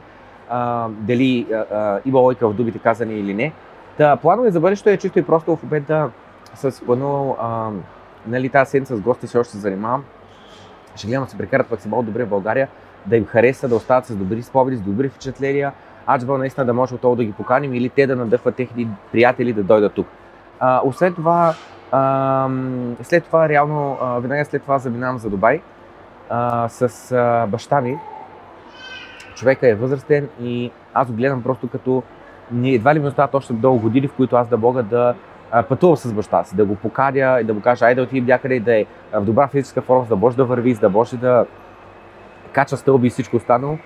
[0.51, 3.53] а, дали а, а, има лойка в думите казани или не.
[3.97, 6.09] Та, планове за бъдещето е чисто и просто в момента
[6.55, 7.37] с планувал,
[8.27, 10.03] нали, тази седмица с гости се още се занимавам.
[10.95, 12.67] Ще гледам да се прекарат максимално добре в България,
[13.05, 15.73] да им хареса, да остават с добри спомени, с добри впечатления.
[16.07, 19.63] Аджбал наистина да може отново да ги поканим или те да надъхват техни приятели да
[19.63, 20.07] дойдат тук.
[20.59, 21.53] А, освен това,
[21.91, 22.49] а,
[23.01, 25.61] след това, реално, а, веднага след това заминавам за Дубай
[26.29, 27.97] а, с а, баща ми.
[29.41, 32.03] Човека е възрастен и аз го гледам просто като
[32.51, 35.15] не, едва ли ми остават още дълго години, в които аз да мога да
[35.69, 38.59] пътувам с баща си, да го покадя и да му кажа, айде да отидем някъде
[38.59, 41.45] да е в добра физическа форма, за да може да върви, за да може да
[42.51, 43.77] кача стълби и всичко останало,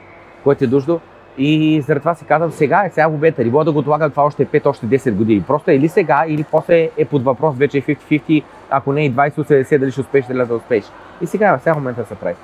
[0.43, 0.99] което е нужно.
[1.37, 4.23] И заради това си казвам, сега е сега момента, не мога да го отлагам това
[4.23, 5.43] още 5, още 10 години.
[5.47, 9.13] Просто е или сега, или после е под въпрос, вече е 50-50, ако не и
[9.13, 10.85] 20-80, дали ще успееш, дали да успееш.
[11.21, 12.35] И сега, сега момента се прави.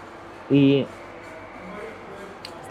[0.51, 0.85] И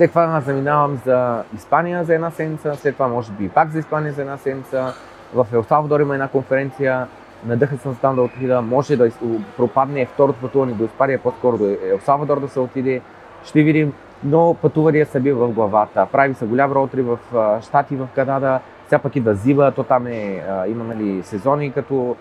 [0.01, 4.13] след това заминавам за Испания за една седмица, след това може би пак за Испания
[4.13, 4.95] за една седмица.
[5.35, 7.07] В Ел Салвадор има една конференция,
[7.47, 9.11] надъха съм там да отида, може да
[9.57, 13.01] пропадне второто пътуване до Испания, по-скоро до Ел Салвадор да се отиде.
[13.45, 13.93] Ще видим,
[14.25, 16.07] но пътувания са бил в главата.
[16.13, 17.19] Прави се голям роутри в
[17.63, 22.17] Штати, в Канада, сега пък идва зима, то там е, има нали, сезони, като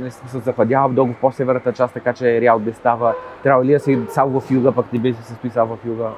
[0.00, 3.14] не се западява много по-северната част, така че реал би става.
[3.42, 6.08] Трябва ли да се само в юга, пък не би се състои само в юга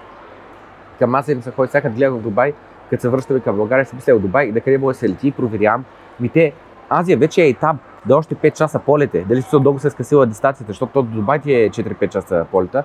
[1.01, 2.53] към аз се ходи всяка гледам в Дубай,
[2.91, 5.85] като се връщаме към България, си в Дубай, да къде може да се лети, проверявам.
[6.21, 6.53] Ми те,
[6.91, 7.77] Азия вече е етап
[8.07, 9.25] да още 5 часа полете.
[9.29, 12.47] Дали си дълго се е скъсила дистанцията, защото то до Дубай ти е 4-5 часа
[12.51, 12.85] полета.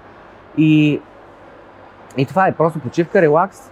[0.58, 1.02] И,
[2.18, 3.72] и това е просто почивка, релакс.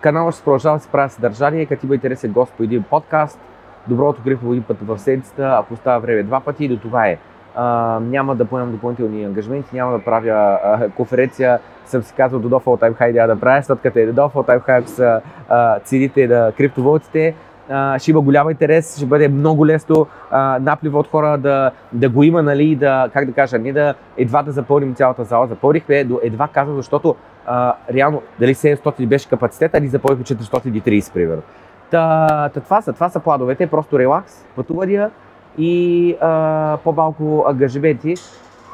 [0.00, 3.40] Каналът ще продължава да се прави съдържание, като има интересен гост по един подкаст,
[3.88, 7.18] доброто грифо един път в седмицата, ако става време два пъти и до това е.
[7.60, 11.58] А, няма да поемам допълнителни ангажименти, няма да правя а, конференция.
[11.86, 14.66] Съм си казал до Full Time High да правя, след като е до Full Time
[14.66, 17.34] High, са а, на криптовалутите,
[17.68, 22.08] а, ще има голям интерес, ще бъде много лесно а, наплива от хора да, да
[22.08, 25.46] го има, нали, да, как да кажа, не да едва да запълним цялата зала.
[25.46, 31.42] Запълнихме, едва казвам, защото а, реално дали 700 беше капацитета, или запълнихме 430, примерно.
[31.90, 35.10] Та, та, това, са, това са плановете, просто релакс, пътувания
[35.58, 38.14] и а, по-малко ангажименти.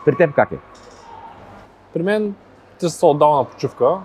[0.05, 0.59] При теб как е?
[1.95, 2.35] При мен
[2.79, 3.97] ти са отдал на почивка.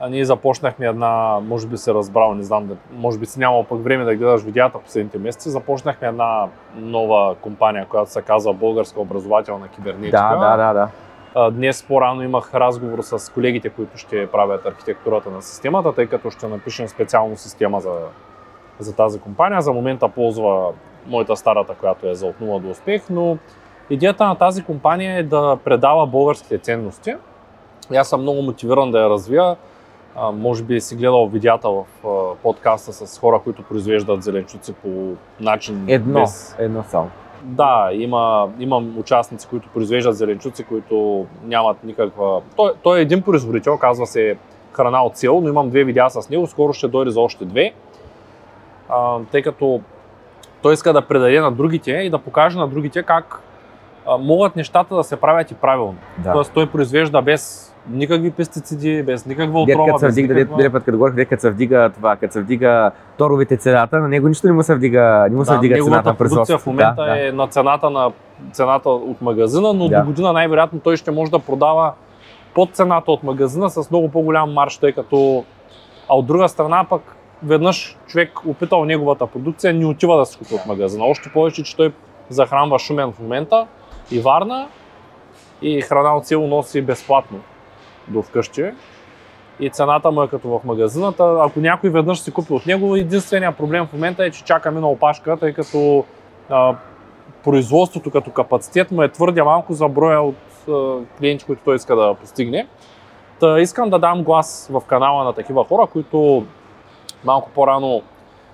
[0.00, 3.84] А ние започнахме една, може би се разбрал, не знам, може би си нямал пък
[3.84, 5.50] време да гледаш видеята последните месеци.
[5.50, 10.36] Започнахме една нова компания, която се казва Българска образователна кибернетика.
[10.40, 11.50] Да, да, да, да.
[11.50, 16.48] Днес по-рано имах разговор с колегите, които ще правят архитектурата на системата, тъй като ще
[16.48, 17.92] напишем специално система за,
[18.78, 19.60] за тази компания.
[19.60, 20.72] За момента ползва
[21.06, 23.38] моята старата, която е за от 0 до успех, но
[23.90, 27.14] идеята на тази компания е да предава българските ценности.
[27.92, 29.56] И аз съм много мотивиран да я развия.
[30.16, 35.12] А, може би си гледал видеята в а, подкаста с хора, които произвеждат зеленчуци по
[35.40, 36.56] начин Едно, без...
[36.58, 37.10] едно само.
[37.42, 42.40] Да, има, имам участници, които произвеждат зеленчуци, които нямат никаква...
[42.56, 44.36] Той, той е един производител, казва се
[44.72, 47.72] Храна от сел, но имам две видеа с него, скоро ще дойде за още две.
[48.88, 49.80] А, тъй като
[50.62, 53.40] той иска да предаде на другите и да покаже на другите как
[54.20, 55.96] могат нещата да се правят и правилно.
[56.18, 56.32] Да.
[56.32, 60.56] Тоест той произвежда без никакви пестициди, без никаква Дед, отрова, като се вдига, никаква...
[60.56, 64.08] дед, път, като говорих, дед, като се вдига това, като се вдига торовите цената, на
[64.08, 66.62] него нищо не му се вдига, не му се Да, вдига цената на производството.
[66.62, 67.28] в момента да, да.
[67.28, 68.12] е на цената на
[68.52, 69.98] цената от магазина, но Да.
[70.00, 71.92] до година най-вероятно той ще може да продава
[72.54, 75.44] под цената от магазина с много по-голям марш, тъй като
[76.08, 77.02] а от друга страна пък
[77.44, 81.04] веднъж човек опитал неговата продукция, не отива да се купи от магазина.
[81.04, 81.92] Още повече, че той
[82.28, 83.66] захранва Шумен в момента
[84.10, 84.68] и Варна
[85.62, 87.40] и храна от село носи безплатно
[88.08, 88.70] до вкъщи.
[89.60, 91.36] И цената му е като в магазината.
[91.40, 94.88] Ако някой веднъж си купи от него, единственият проблем в момента е, че чакаме на
[94.88, 96.04] опашка, тъй като
[96.50, 96.74] а,
[97.44, 101.96] производството като капацитет му е твърде малко за броя от а, клиенти, които той иска
[101.96, 102.66] да постигне.
[103.40, 106.44] Та искам да дам глас в канала на такива хора, които
[107.24, 108.02] малко по-рано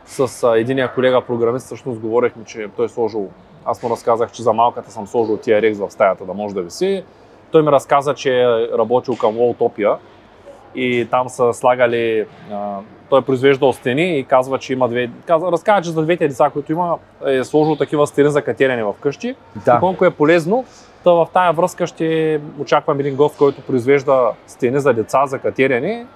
[0.06, 3.28] с а, единия колега програмист всъщност говорихме, че той е сложил,
[3.64, 7.04] аз му разказах, че за малката съм сложил TRX в стаята да може да виси.
[7.50, 9.96] Той ми разказа, че е работил към Walltopia
[10.74, 12.78] и там са слагали, а,
[13.10, 16.50] той е произвеждал стени и казва, че има две, казва, разказва, че за двете деца,
[16.50, 19.34] които има, е сложил такива стени за катерене в къщи.
[19.64, 19.76] Да.
[19.76, 20.64] И колко е полезно,
[21.04, 26.06] Та в тая връзка ще очаквам един гост, който произвежда стени за деца, за катерене.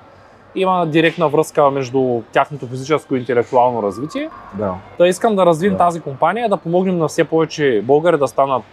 [0.55, 4.31] Има директна връзка между тяхното физическо и интелектуално развитие.
[4.55, 4.75] да.
[4.99, 5.79] Та искам да развием Да.
[5.79, 8.65] тази компания, да помогнем на все повече българи да станат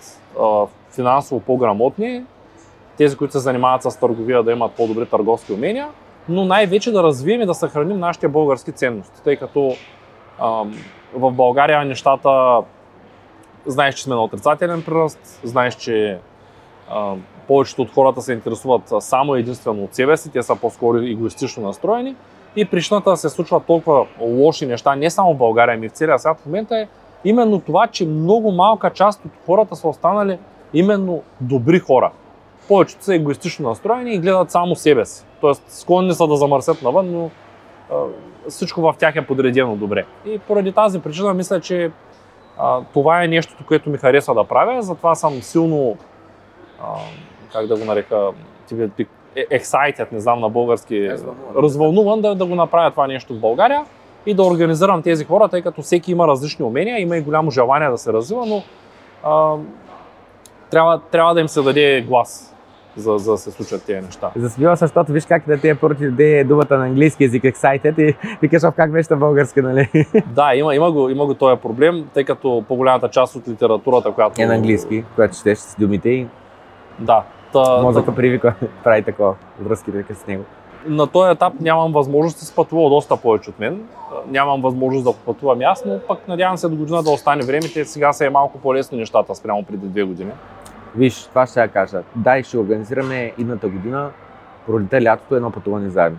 [0.41, 0.65] а,
[0.95, 2.23] финансово по-грамотни,
[2.97, 5.87] тези, които се занимават с търговия, да имат по-добри търговски умения,
[6.29, 9.75] но най-вече да развием и да съхраним нашите български ценности, тъй като
[10.39, 10.63] а,
[11.13, 12.61] в България нещата
[13.65, 16.19] знаеш, че сме на отрицателен приръст, знаеш, че
[16.89, 17.13] а,
[17.49, 22.15] повечето от хората се интересуват само единствено от себе си, те са по-скоро егоистично настроени
[22.55, 26.19] и причината да се случват толкова лоши неща, не само в България, ами в целия
[26.19, 26.87] свят в момента е
[27.25, 30.37] именно това, че много малка част от хората са останали
[30.73, 32.11] именно добри хора.
[32.67, 35.25] Повечето са егоистично настроени и гледат само себе си.
[35.41, 37.29] Тоест, склонни са да замърсят навън, но
[37.91, 37.95] а,
[38.49, 40.05] всичко в тях е подредено добре.
[40.25, 41.91] И поради тази причина мисля, че
[42.57, 45.97] а, това е нещото, което ми харесва да правя, затова съм силно,
[46.81, 46.85] а,
[47.53, 48.29] как да го нарека,
[48.97, 49.61] ти- е-
[50.11, 51.63] не знам на български, Развълнуван.
[51.63, 53.85] развълнуван да, да го направя това нещо в България
[54.25, 57.89] и да организирам тези хора, тъй като всеки има различни умения, има и голямо желание
[57.89, 58.63] да се развива, но
[59.23, 59.55] а,
[60.71, 62.55] трябва, трябва да им се даде глас,
[62.95, 64.31] за, за да се случат тези неща.
[64.35, 67.43] Засмива се, защото виж как да ти е първо ти даде думата на английски език
[67.43, 69.89] excited и викаш «Ов, как беше на български, нали?
[70.25, 74.41] Да, има, има, го, има го този проблем, тъй като по-голямата част от литературата, която...
[74.41, 76.27] Е на английски, която четеш с думите и
[76.99, 77.23] Да.
[77.53, 80.43] Та, мозъка привиква, прави такова връзки с него.
[80.87, 83.81] на този етап нямам възможност, си спътувал доста повече от мен.
[84.27, 87.85] Нямам възможност да пътувам аз, но пък надявам се до година да остане времето.
[87.85, 90.31] Сега са е малко по-лесно нещата спрямо преди две години.
[90.95, 92.01] Виж, това ще я кажа.
[92.15, 94.09] Дай, ще организираме идната година,
[94.65, 96.17] пролета лятото едно пътуване заедно.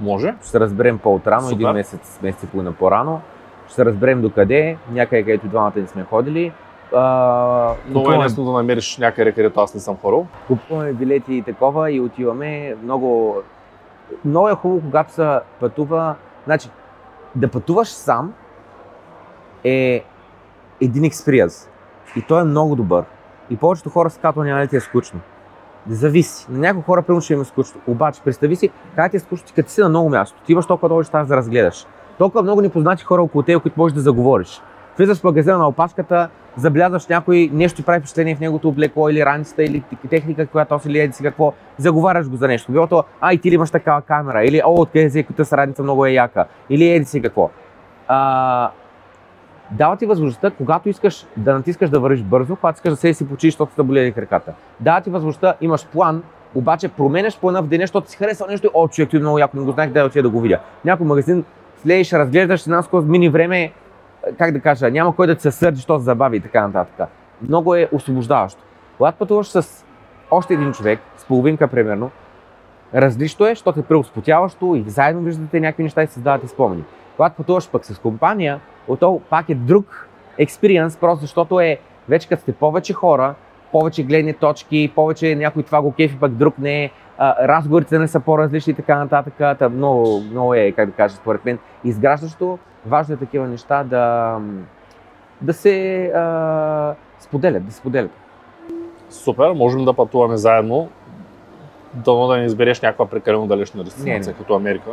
[0.00, 0.34] Може.
[0.40, 3.20] Ще се разберем по-отрано, един месец, месец и половина по-рано.
[3.66, 6.52] ще се разберем до къде, някъде където двамата не сме ходили.
[6.94, 10.26] А, Много е лесно да намериш някъде, където аз не съм ходил.
[10.46, 12.76] купуваме билети и такова и отиваме.
[12.82, 13.36] Много,
[14.24, 16.14] много е хубаво, когато се пътува.
[16.44, 16.70] Значи,
[17.34, 18.34] да пътуваш сам
[19.64, 20.04] е
[20.80, 21.70] един експириенс.
[22.16, 23.04] И той е много добър.
[23.50, 25.20] И повечето хора са казват, няма ли ти е скучно.
[25.88, 26.46] Зависи.
[26.50, 27.80] На някои хора примерно ще им е скучно.
[27.86, 30.42] Обаче, представи си, как ти е скучно, ти като си на много място.
[30.46, 31.86] Ти имаш толкова много неща да разгледаш.
[32.18, 34.62] Толкова много непознати хора около теб, които можеш да заговориш.
[34.98, 39.24] Влизаш в магазина на опашката, забелязваш някой, нещо ти прави впечатление в неговото облекло или
[39.24, 42.72] раницата, или техника, която носи, или еди си какво, заговаряш го за нещо.
[42.72, 45.82] Било то, а и ти ли имаш такава камера, или о, откъде си, тази раница
[45.82, 47.50] много е яка, или еди си какво.
[48.08, 48.70] А,
[49.70, 53.28] дава ти възможността, когато искаш да натискаш да вървиш бързо, когато искаш да се си
[53.28, 54.52] почиш, защото са болели краката.
[54.80, 56.22] Дава ти възможността, имаш план,
[56.54, 59.64] обаче променяш плана в деня, защото си харесва нещо, о, човек, е много яко, не
[59.64, 60.60] го знаех, да отида да го видя.
[60.84, 61.44] Някой магазин
[61.84, 63.72] влезеш, разглеждаш една скорост, мини време,
[64.38, 67.08] как да кажа, няма кой да се сърди, що се забави и така нататък.
[67.42, 68.62] Много е освобождаващо.
[68.96, 69.84] Когато пътуваш с
[70.30, 72.10] още един човек, с половинка примерно,
[72.94, 76.84] различно е, защото е преуспотяващо и заедно виждате някакви неща и създавате спомени.
[77.16, 80.08] Когато пътуваш пък с компания, ото пак е друг
[80.38, 83.34] експириенс, просто защото е вече като сте повече хора,
[83.74, 88.20] повече гледни точки, повече някой това го кефи, пък друг не, а, разговорите не са
[88.20, 89.58] по-различни и така нататък.
[89.58, 92.58] Та много, много е, как да кажа, според мен, изграждащо.
[92.86, 94.38] Важно е такива неща да,
[95.40, 98.10] да се а, споделят, да споделят.
[99.10, 100.88] Супер, можем да пътуваме заедно.
[101.94, 104.38] Дано да не избереш някаква прекалено далечна дестинация, Не, не.
[104.38, 104.90] като Америка.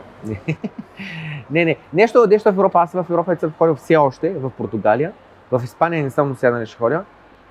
[1.52, 1.76] не, не.
[1.94, 2.80] Нещо, нещо в Европа.
[2.82, 5.12] Аз в Европа не съм ходил все още, в Португалия.
[5.52, 7.04] В Испания не съм, сега не ще ходя.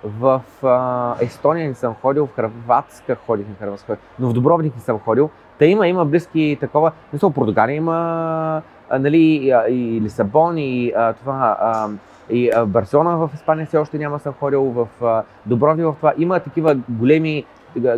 [0.04, 4.82] В а, Естония не съм ходил, в Хрватска ходих на Хрватска, но в Дубровник не
[4.82, 5.30] съм ходил.
[5.58, 6.92] Та има, има близки такова.
[7.12, 11.88] В Португалия има а, нали, и, Лисабон, и а, това, а,
[12.30, 16.12] и а, Барселона в Испания все още няма съм ходил, в а, Дубровник в това.
[16.18, 17.44] Има такива големи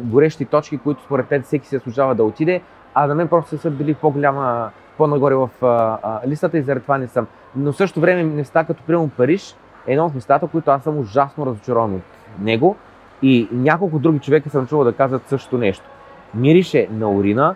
[0.00, 2.62] горещи точки, които според мен всеки се служава да отиде,
[2.94, 6.98] а на мен просто са били по-голяма, по-нагоре в а, а, листата и заради това
[6.98, 7.26] не съм.
[7.56, 9.56] Но в същото време места като примерно Париж,
[9.86, 12.02] едно от местата, които аз съм ужасно разочарован от
[12.40, 12.76] него
[13.22, 15.84] и няколко други човека съм чувал да казват същото нещо.
[16.34, 17.54] Мирише на урина,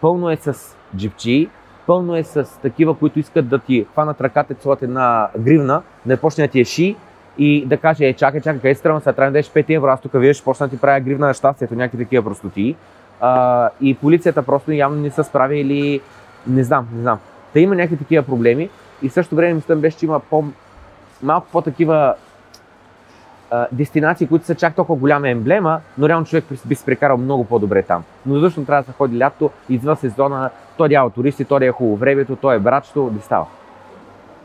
[0.00, 1.48] пълно е с джипчи,
[1.86, 6.46] пълно е с такива, които искат да ти хванат ръката, целат една гривна, да почне
[6.46, 6.96] да ти е ши
[7.38, 9.86] и да каже, е, чакай, чакай, къде си трябва, сега трябва да дадеш 5 евро,
[9.90, 12.76] аз тук вие ще почна да ти правя гривна на щастието, някакви такива простоти.
[13.20, 16.00] А, и полицията просто явно не са справи или
[16.46, 17.18] не знам, не знам.
[17.52, 18.70] Та има някакви такива проблеми
[19.02, 20.44] и в същото време мислям беше, че има по,
[21.22, 22.14] малко по-такива
[23.72, 27.82] дестинации, които са чак толкова голяма емблема, но реално човек би се прекарал много по-добре
[27.82, 28.04] там.
[28.26, 31.96] Но задължително трябва да се ходи лято, извън сезона, той дява туристи, той е хубаво
[31.96, 33.46] времето, той е братчето, не става.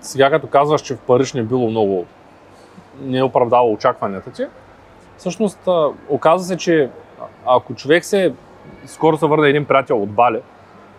[0.01, 2.05] Сега като казваш, че в Париж не било много,
[3.01, 4.45] не е оправдало очакванията ти,
[5.17, 5.67] всъщност
[6.09, 6.89] оказва се, че
[7.45, 8.34] ако човек се,
[8.86, 10.41] скоро се върна един приятел от Бале,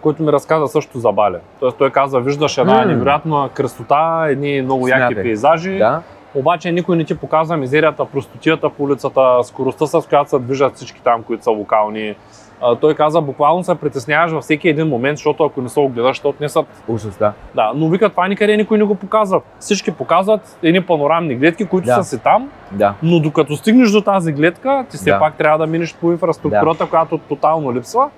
[0.00, 1.38] който ми разказа също за Бале.
[1.60, 5.22] Тоест той каза, виждаш една невероятна красота, едни много яки Смятай.
[5.22, 6.02] пейзажи, Да?
[6.34, 11.00] обаче никой не ти показва мизерията, простотията по улицата, скоростта с която се движат всички
[11.02, 12.14] там, които са локални.
[12.62, 16.16] А, той каза, буквално се притесняваш във всеки един момент, защото ако не се огледаш,
[16.16, 17.32] ще отнесат Ужас, да.
[17.54, 19.40] да, но вика това никъде никой не го показва.
[19.58, 21.94] Всички показват едни панорамни гледки, които Да.
[21.94, 22.94] са си там, Да.
[23.02, 25.18] но докато стигнеш до тази гледка, ти все Да.
[25.18, 28.10] пак трябва да минеш по инфраструктурата, която тотално липсва.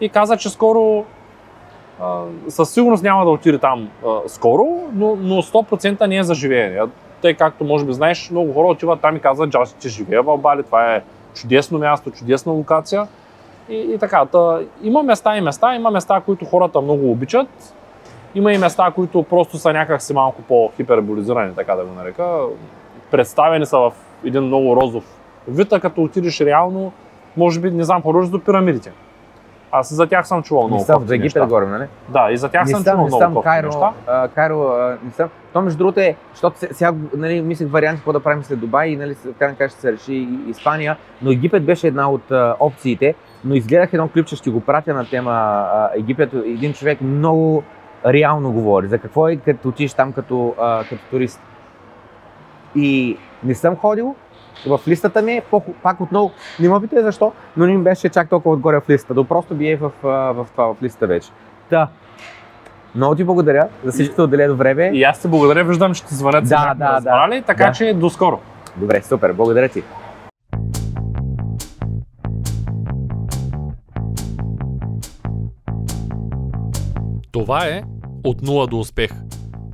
[0.00, 1.04] И каза, че скоро
[2.00, 6.34] а, със сигурност няма да отиде там а, скоро, но, но 100% не е за
[6.34, 6.80] живеене.
[7.22, 10.22] Тъй както може би знаеш, много хора отиват там и казват, че аз ще живея
[10.22, 11.02] в Бали, това е
[11.34, 13.06] чудесно място, чудесна локация.
[13.68, 17.74] И, и така, та, има места и места, има места, които хората много обичат,
[18.34, 22.40] има и места, които просто са някакси малко по-хиперболизирани, така да го нарека.
[23.10, 23.92] Представени са в
[24.24, 25.04] един много розов
[25.48, 26.92] вид, а като отидеш реално,
[27.36, 28.92] може би, не знам, ходиш до пирамидите.
[29.76, 31.84] Аз за тях съм чувал много в кофти Египет горе, нали?
[32.08, 33.92] Да, и за тях не съм чувал не много Кайро, неща.
[34.06, 35.28] а, Кайро, а, съм.
[35.52, 38.88] То между другото е, защото се- сега нали, мислех варианти какво да правим след Дубай
[38.88, 43.14] и нали, крайна краща ще се реши Испания, но Египет беше една от а, опциите,
[43.44, 47.62] но изгледах едно клипче, ще го пратя на тема а, Египет, един човек много
[48.06, 51.40] реално говори за какво е като отидеш там като, а, като турист.
[52.76, 54.14] И не съм ходил,
[54.66, 55.42] в листата ми е,
[55.82, 59.14] пак отново, не ме питай защо, но не ми беше чак толкова отгоре в листата,
[59.14, 61.28] да просто би е в, в, това, в листата вече.
[61.70, 61.88] Та,
[62.94, 64.90] много ти благодаря за всичкото отделено време.
[64.94, 66.92] И аз ти благодаря, виждам, че ти звънят Да, да, да.
[66.92, 67.72] разбрали, така Да.
[67.72, 68.40] че до скоро.
[68.76, 69.82] Добре, супер, благодаря ти.
[77.32, 77.82] Това е
[78.24, 79.10] От нула до успех.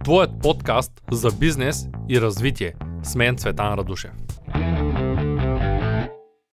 [0.04, 2.72] твоят подкаст за бизнес и развитие.
[3.02, 4.10] С мен Цветан Радушев.